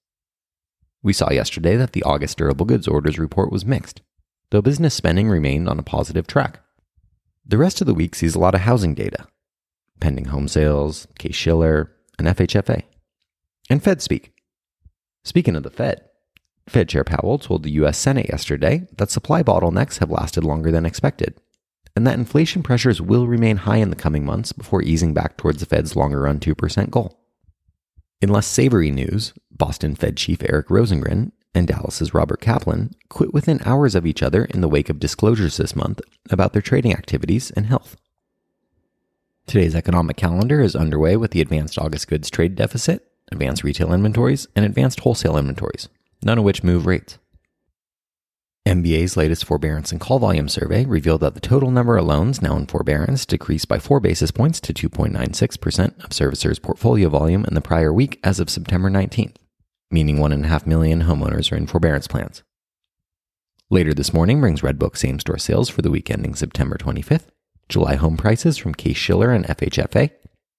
We 1.02 1.12
saw 1.12 1.30
yesterday 1.30 1.76
that 1.76 1.92
the 1.92 2.02
August 2.04 2.38
durable 2.38 2.64
goods 2.64 2.88
orders 2.88 3.18
report 3.18 3.52
was 3.52 3.66
mixed, 3.66 4.00
though 4.48 4.62
business 4.62 4.94
spending 4.94 5.28
remained 5.28 5.68
on 5.68 5.78
a 5.78 5.82
positive 5.82 6.26
track. 6.26 6.60
The 7.44 7.58
rest 7.58 7.82
of 7.82 7.86
the 7.86 7.92
week 7.92 8.14
sees 8.14 8.34
a 8.34 8.40
lot 8.40 8.54
of 8.54 8.62
housing 8.62 8.94
data 8.94 9.26
pending 10.00 10.24
home 10.24 10.48
sales, 10.48 11.06
Case 11.18 11.36
Shiller, 11.36 11.92
and 12.18 12.26
FHFA. 12.26 12.84
And 13.68 13.84
Fed 13.84 14.00
speak. 14.00 14.32
Speaking 15.22 15.54
of 15.54 15.64
the 15.64 15.70
Fed, 15.70 16.00
Fed 16.66 16.88
Chair 16.88 17.04
Powell 17.04 17.38
told 17.38 17.62
the 17.62 17.72
U.S. 17.72 17.98
Senate 17.98 18.30
yesterday 18.30 18.86
that 18.96 19.10
supply 19.10 19.42
bottlenecks 19.42 19.98
have 19.98 20.10
lasted 20.10 20.44
longer 20.44 20.70
than 20.70 20.86
expected, 20.86 21.38
and 21.96 22.06
that 22.06 22.18
inflation 22.18 22.62
pressures 22.62 23.00
will 23.00 23.26
remain 23.26 23.58
high 23.58 23.78
in 23.78 23.90
the 23.90 23.96
coming 23.96 24.24
months 24.24 24.52
before 24.52 24.82
easing 24.82 25.12
back 25.12 25.36
towards 25.36 25.60
the 25.60 25.66
Fed's 25.66 25.96
longer 25.96 26.22
run 26.22 26.38
2% 26.38 26.90
goal. 26.90 27.18
In 28.20 28.28
less 28.28 28.46
savory 28.46 28.90
news, 28.90 29.32
Boston 29.50 29.94
Fed 29.94 30.16
Chief 30.16 30.42
Eric 30.42 30.68
Rosengren 30.68 31.32
and 31.54 31.66
Dallas's 31.66 32.14
Robert 32.14 32.40
Kaplan 32.40 32.94
quit 33.08 33.34
within 33.34 33.60
hours 33.64 33.94
of 33.94 34.06
each 34.06 34.22
other 34.22 34.44
in 34.44 34.60
the 34.60 34.68
wake 34.68 34.88
of 34.88 35.00
disclosures 35.00 35.56
this 35.56 35.74
month 35.74 36.00
about 36.30 36.52
their 36.52 36.62
trading 36.62 36.92
activities 36.92 37.50
and 37.50 37.66
health. 37.66 37.96
Today's 39.46 39.74
economic 39.74 40.16
calendar 40.16 40.60
is 40.60 40.76
underway 40.76 41.16
with 41.16 41.32
the 41.32 41.40
advanced 41.40 41.78
August 41.78 42.08
goods 42.08 42.30
trade 42.30 42.54
deficit, 42.54 43.10
advanced 43.32 43.64
retail 43.64 43.92
inventories, 43.92 44.46
and 44.54 44.64
advanced 44.64 45.00
wholesale 45.00 45.36
inventories 45.36 45.88
none 46.22 46.38
of 46.38 46.44
which 46.44 46.62
move 46.62 46.86
rates. 46.86 47.18
MBA's 48.66 49.16
latest 49.16 49.46
forbearance 49.46 49.90
and 49.90 50.00
call 50.00 50.18
volume 50.18 50.48
survey 50.48 50.84
revealed 50.84 51.22
that 51.22 51.32
the 51.34 51.40
total 51.40 51.70
number 51.70 51.96
of 51.96 52.04
loans 52.04 52.42
now 52.42 52.56
in 52.56 52.66
forbearance 52.66 53.24
decreased 53.24 53.68
by 53.68 53.78
4 53.78 54.00
basis 54.00 54.30
points 54.30 54.60
to 54.60 54.74
2.96% 54.74 56.04
of 56.04 56.10
servicers' 56.10 56.60
portfolio 56.60 57.08
volume 57.08 57.46
in 57.46 57.54
the 57.54 57.62
prior 57.62 57.90
week 57.92 58.20
as 58.22 58.38
of 58.38 58.50
September 58.50 58.90
19th, 58.90 59.36
meaning 59.90 60.18
1.5 60.18 60.66
million 60.66 61.04
homeowners 61.04 61.50
are 61.50 61.56
in 61.56 61.66
forbearance 61.66 62.06
plans. 62.06 62.42
Later 63.70 63.94
this 63.94 64.12
morning 64.12 64.40
brings 64.40 64.60
Redbook 64.60 64.96
same 64.96 65.18
store 65.20 65.38
sales 65.38 65.70
for 65.70 65.80
the 65.80 65.90
week 65.90 66.10
ending 66.10 66.34
September 66.34 66.76
25th, 66.76 67.28
July 67.70 67.94
home 67.94 68.18
prices 68.18 68.58
from 68.58 68.74
Case 68.74 68.96
Shiller 68.96 69.30
and 69.30 69.46
FHFA, 69.46 70.10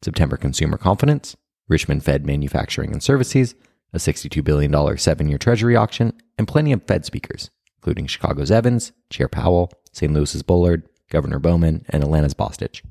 September 0.02 0.38
consumer 0.38 0.78
confidence, 0.78 1.36
Richmond 1.68 2.04
Fed 2.04 2.26
manufacturing 2.26 2.94
and 2.94 3.04
services, 3.04 3.54
a 3.94 3.98
$62 4.00 4.44
billion 4.44 4.98
seven 4.98 5.28
year 5.28 5.38
Treasury 5.38 5.76
auction, 5.76 6.14
and 6.38 6.48
plenty 6.48 6.72
of 6.72 6.84
Fed 6.88 7.06
speakers, 7.06 7.52
including 7.82 8.06
Chicago's 8.06 8.52
Evans, 8.52 8.91
Chair 9.10 9.28
Powell, 9.28 9.72
St. 9.91 10.13
Louis's 10.13 10.44
Bullard, 10.44 10.88
Governor 11.10 11.39
Bowman, 11.39 11.84
and 11.89 12.04
Atlanta's 12.04 12.36
Bostic. 12.36 12.82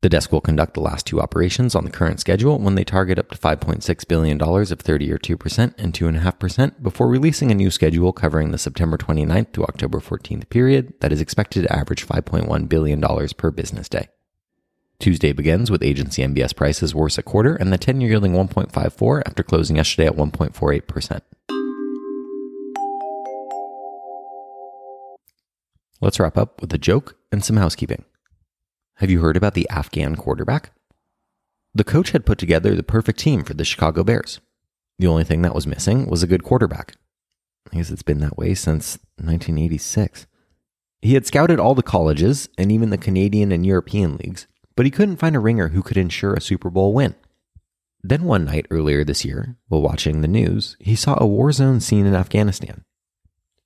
The 0.00 0.08
desk 0.08 0.30
will 0.30 0.40
conduct 0.40 0.74
the 0.74 0.80
last 0.80 1.06
two 1.06 1.20
operations 1.20 1.74
on 1.74 1.84
the 1.84 1.90
current 1.90 2.20
schedule 2.20 2.60
when 2.60 2.76
they 2.76 2.84
target 2.84 3.18
up 3.18 3.30
to 3.30 3.36
$5.6 3.38 4.08
billion 4.08 4.40
of 4.40 4.80
30 4.80 5.12
or 5.12 5.18
2% 5.18 5.74
and 5.76 5.92
2.5% 5.92 6.82
before 6.82 7.08
releasing 7.08 7.50
a 7.50 7.56
new 7.56 7.68
schedule 7.72 8.12
covering 8.12 8.52
the 8.52 8.58
September 8.58 8.96
29th 8.96 9.50
to 9.52 9.64
October 9.64 9.98
14th 9.98 10.48
period 10.48 10.94
that 11.00 11.10
is 11.10 11.20
expected 11.20 11.62
to 11.62 11.76
average 11.76 12.06
$5.1 12.06 12.68
billion 12.68 13.00
per 13.36 13.50
business 13.50 13.88
day. 13.88 14.06
Tuesday 15.00 15.32
begins 15.32 15.68
with 15.68 15.82
agency 15.82 16.22
MBS 16.22 16.54
prices 16.54 16.94
worse 16.94 17.18
a 17.18 17.22
quarter 17.22 17.56
and 17.56 17.72
the 17.72 17.78
10 17.78 18.00
year 18.00 18.10
yielding 18.10 18.32
1.54 18.32 19.22
after 19.26 19.42
closing 19.42 19.76
yesterday 19.76 20.06
at 20.06 20.16
1.48%. 20.16 21.22
Let's 26.00 26.20
wrap 26.20 26.38
up 26.38 26.60
with 26.60 26.72
a 26.72 26.78
joke 26.78 27.16
and 27.32 27.44
some 27.44 27.56
housekeeping. 27.56 28.04
Have 28.96 29.10
you 29.10 29.20
heard 29.20 29.36
about 29.36 29.54
the 29.54 29.68
Afghan 29.68 30.16
quarterback? 30.16 30.72
The 31.74 31.84
coach 31.84 32.10
had 32.10 32.26
put 32.26 32.38
together 32.38 32.74
the 32.74 32.82
perfect 32.82 33.18
team 33.18 33.44
for 33.44 33.54
the 33.54 33.64
Chicago 33.64 34.04
Bears. 34.04 34.40
The 34.98 35.06
only 35.06 35.24
thing 35.24 35.42
that 35.42 35.54
was 35.54 35.66
missing 35.66 36.06
was 36.06 36.22
a 36.22 36.28
good 36.28 36.42
quarterback. 36.42 36.96
I 37.72 37.76
guess 37.76 37.90
it's 37.90 38.02
been 38.02 38.20
that 38.20 38.36
way 38.36 38.54
since 38.54 38.98
1986. 39.16 40.26
He 41.00 41.14
had 41.14 41.26
scouted 41.26 41.60
all 41.60 41.74
the 41.74 41.82
colleges 41.82 42.48
and 42.58 42.72
even 42.72 42.90
the 42.90 42.98
Canadian 42.98 43.52
and 43.52 43.64
European 43.64 44.16
leagues 44.16 44.46
but 44.78 44.86
he 44.86 44.92
couldn't 44.92 45.16
find 45.16 45.34
a 45.34 45.40
ringer 45.40 45.70
who 45.70 45.82
could 45.82 45.96
ensure 45.96 46.34
a 46.34 46.40
Super 46.40 46.70
Bowl 46.70 46.94
win. 46.94 47.16
Then 48.00 48.22
one 48.22 48.44
night 48.44 48.68
earlier 48.70 49.02
this 49.02 49.24
year, 49.24 49.56
while 49.66 49.82
watching 49.82 50.20
the 50.20 50.28
news, 50.28 50.76
he 50.78 50.94
saw 50.94 51.16
a 51.18 51.26
war 51.26 51.50
zone 51.50 51.80
scene 51.80 52.06
in 52.06 52.14
Afghanistan. 52.14 52.84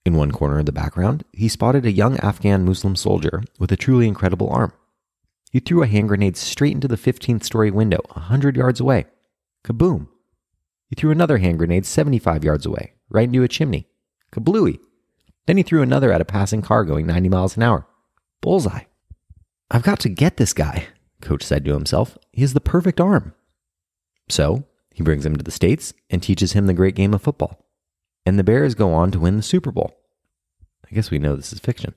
In 0.05 0.15
one 0.17 0.33
corner 0.33 0.59
of 0.59 0.67
the 0.67 0.73
background, 0.73 1.25
he 1.33 1.49
spotted 1.49 1.87
a 1.87 1.93
young 1.93 2.19
Afghan 2.19 2.65
Muslim 2.65 2.97
soldier 2.97 3.43
with 3.59 3.71
a 3.71 3.77
truly 3.77 4.09
incredible 4.09 4.51
arm. 4.51 4.73
He 5.53 5.61
threw 5.61 5.83
a 5.83 5.87
hand 5.87 6.09
grenade 6.09 6.37
straight 6.37 6.73
into 6.73 6.89
the 6.89 6.97
15th 6.97 7.45
story 7.45 7.71
window, 7.71 8.01
a 8.11 8.21
100 8.21 8.57
yards 8.57 8.81
away. 8.81 9.07
Kaboom! 9.65 10.09
He 10.89 10.97
threw 10.97 11.11
another 11.11 11.39
hand 11.39 11.59
grenade 11.59 11.87
75 11.87 12.43
yards 12.43 12.67
away, 12.67 12.95
right 13.11 13.29
into 13.29 13.43
a 13.43 13.49
chimney. 13.49 13.87
Kablooey! 14.33 14.81
Then 15.47 15.57
he 15.57 15.63
threw 15.63 15.83
another 15.83 16.13
at 16.13 16.21
a 16.21 16.25
passing 16.25 16.63
car 16.63 16.85
going 16.85 17.07
90 17.07 17.29
miles 17.29 17.57
an 17.57 17.63
hour. 17.63 17.87
Bullseye! 18.41 18.85
I've 19.71 19.83
got 19.83 20.01
to 20.01 20.09
get 20.09 20.37
this 20.37 20.53
guy, 20.53 20.89
Coach 21.21 21.43
said 21.43 21.65
to 21.65 21.75
himself, 21.75 22.19
he 22.33 22.43
has 22.43 22.55
the 22.55 22.61
perfect 22.61 23.01
arm. 23.01 23.35
So 24.29 24.65
he 24.93 25.03
brings 25.03 25.25
him 25.25 25.37
to 25.37 25.45
the 25.45 25.51
States 25.51 25.95
and 26.11 26.23
teaches 26.23 26.53
him 26.53 26.67
the 26.67 26.75
great 26.75 26.95
game 26.95 27.15
of 27.15 27.23
football. 27.23 27.65
And 28.25 28.39
the 28.39 28.45
Bears 28.45 28.75
go 28.75 28.93
on 28.93 29.11
to 29.11 29.21
win 29.21 29.37
the 29.37 29.43
Super 29.43 29.73
Bowl. 29.73 29.97
I 30.91 30.95
guess 30.95 31.11
we 31.11 31.19
know 31.19 31.37
this 31.37 31.53
is 31.53 31.59
fiction. 31.59 31.95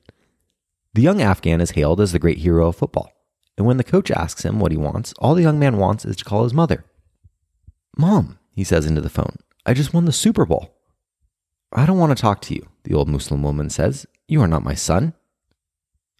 The 0.93 1.01
young 1.01 1.21
Afghan 1.21 1.61
is 1.61 1.71
hailed 1.71 1.99
as 1.99 2.11
the 2.11 2.19
great 2.19 2.37
hero 2.39 2.67
of 2.69 2.77
football. 2.77 3.11
And 3.57 3.65
when 3.65 3.77
the 3.77 3.83
coach 3.83 4.11
asks 4.11 4.43
him 4.43 4.59
what 4.59 4.71
he 4.71 4.77
wants, 4.77 5.13
all 5.19 5.35
the 5.35 5.41
young 5.41 5.59
man 5.59 5.77
wants 5.77 6.05
is 6.05 6.15
to 6.17 6.25
call 6.25 6.43
his 6.43 6.53
mother. 6.53 6.85
Mom, 7.97 8.39
he 8.51 8.63
says 8.63 8.85
into 8.85 9.01
the 9.01 9.09
phone, 9.09 9.37
I 9.65 9.73
just 9.73 9.93
won 9.93 10.05
the 10.05 10.11
Super 10.11 10.45
Bowl. 10.45 10.75
I 11.71 11.85
don't 11.85 11.97
want 11.97 12.15
to 12.15 12.21
talk 12.21 12.41
to 12.41 12.55
you, 12.55 12.67
the 12.83 12.93
old 12.93 13.09
Muslim 13.09 13.43
woman 13.43 13.69
says. 13.69 14.05
You 14.27 14.41
are 14.41 14.47
not 14.47 14.63
my 14.63 14.73
son. 14.73 15.13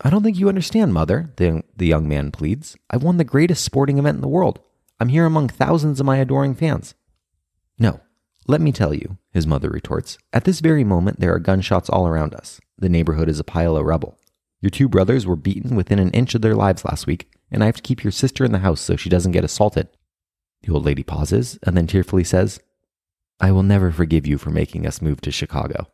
I 0.02 0.10
don't 0.10 0.24
think 0.24 0.38
you 0.38 0.50
understand, 0.50 0.94
mother, 0.94 1.34
the, 1.38 1.64
the 1.76 1.88
young 1.88 2.08
man 2.08 2.32
pleads. 2.32 2.76
I've 2.90 3.04
won 3.04 3.18
the 3.18 3.24
greatest 3.24 3.64
sporting 3.64 3.98
event 3.98 4.16
in 4.16 4.22
the 4.22 4.28
world. 4.28 4.60
I'm 5.00 5.10
here 5.10 5.26
among 5.26 5.50
thousands 5.50 6.00
of 6.00 6.06
my 6.06 6.18
adoring 6.18 6.56
fans. 6.56 6.96
No, 7.80 8.02
let 8.48 8.62
me 8.62 8.72
tell 8.72 8.94
you, 8.94 9.18
his 9.32 9.48
mother 9.48 9.70
retorts. 9.70 10.20
At 10.32 10.44
this 10.44 10.60
very 10.60 10.84
moment, 10.84 11.20
there 11.20 11.34
are 11.34 11.40
gunshots 11.40 11.90
all 11.90 12.08
around 12.08 12.36
us. 12.36 12.62
The 12.78 12.90
neighborhood 12.90 13.28
is 13.28 13.40
a 13.40 13.44
pile 13.44 13.76
of 13.76 13.86
rubble. 13.86 14.20
Your 14.62 14.70
two 14.70 14.88
brothers 14.88 15.26
were 15.26 15.36
beaten 15.36 15.76
within 15.76 15.98
an 15.98 16.12
inch 16.12 16.36
of 16.36 16.42
their 16.42 16.56
lives 16.56 16.86
last 16.86 17.08
week, 17.08 17.28
and 17.52 17.64
I 17.64 17.66
have 17.66 17.78
to 17.78 17.82
keep 17.82 18.04
your 18.04 18.12
sister 18.12 18.46
in 18.46 18.52
the 18.52 18.60
house 18.60 18.82
so 18.82 18.96
she 18.96 19.10
doesn't 19.10 19.32
get 19.32 19.44
assaulted. 19.44 19.90
The 20.62 20.74
old 20.74 20.86
lady 20.86 21.02
pauses 21.04 21.58
and 21.64 21.76
then 21.76 21.88
tearfully 21.88 22.24
says, 22.24 22.60
I 23.40 23.52
will 23.52 23.64
never 23.64 23.92
forgive 23.92 24.28
you 24.28 24.38
for 24.38 24.52
making 24.52 24.86
us 24.86 25.02
move 25.02 25.22
to 25.22 25.32
Chicago. 25.32 25.88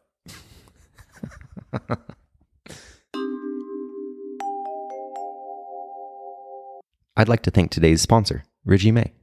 I'd 7.15 7.29
like 7.29 7.43
to 7.43 7.51
thank 7.51 7.71
today's 7.71 8.01
sponsor, 8.01 8.43
Richey 8.65 8.91
May. 8.91 9.13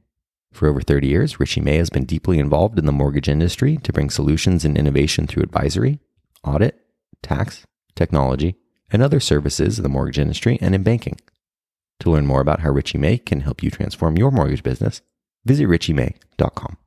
For 0.51 0.67
over 0.67 0.81
30 0.81 1.07
years, 1.07 1.39
Richey 1.39 1.61
May 1.61 1.77
has 1.77 1.89
been 1.89 2.05
deeply 2.05 2.39
involved 2.39 2.79
in 2.79 2.85
the 2.85 2.91
mortgage 2.91 3.29
industry 3.29 3.77
to 3.77 3.93
bring 3.93 4.09
solutions 4.09 4.65
and 4.65 4.77
innovation 4.77 5.27
through 5.27 5.43
advisory, 5.43 5.99
audit, 6.43 6.79
tax, 7.21 7.65
technology, 7.95 8.55
and 8.91 9.01
other 9.01 9.19
services 9.19 9.77
in 9.77 9.83
the 9.83 9.89
mortgage 9.89 10.19
industry 10.19 10.57
and 10.61 10.73
in 10.73 10.83
banking. 10.83 11.17
To 12.01 12.11
learn 12.11 12.25
more 12.25 12.41
about 12.41 12.61
how 12.61 12.71
Richey 12.71 12.97
May 12.97 13.17
can 13.17 13.41
help 13.41 13.61
you 13.61 13.69
transform 13.69 14.17
your 14.17 14.31
mortgage 14.31 14.63
business, 14.63 15.01
visit 15.45 15.67
richeymay.com. 15.67 16.77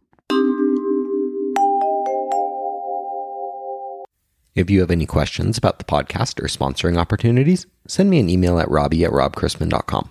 If 4.54 4.68
you 4.68 4.80
have 4.80 4.90
any 4.90 5.06
questions 5.06 5.56
about 5.56 5.78
the 5.78 5.84
podcast 5.84 6.38
or 6.42 6.46
sponsoring 6.46 6.98
opportunities, 6.98 7.66
send 7.86 8.10
me 8.10 8.20
an 8.20 8.28
email 8.28 8.58
at 8.58 8.70
robbie 8.70 9.04
at 9.04 9.10
robchrisman.com. 9.10 10.10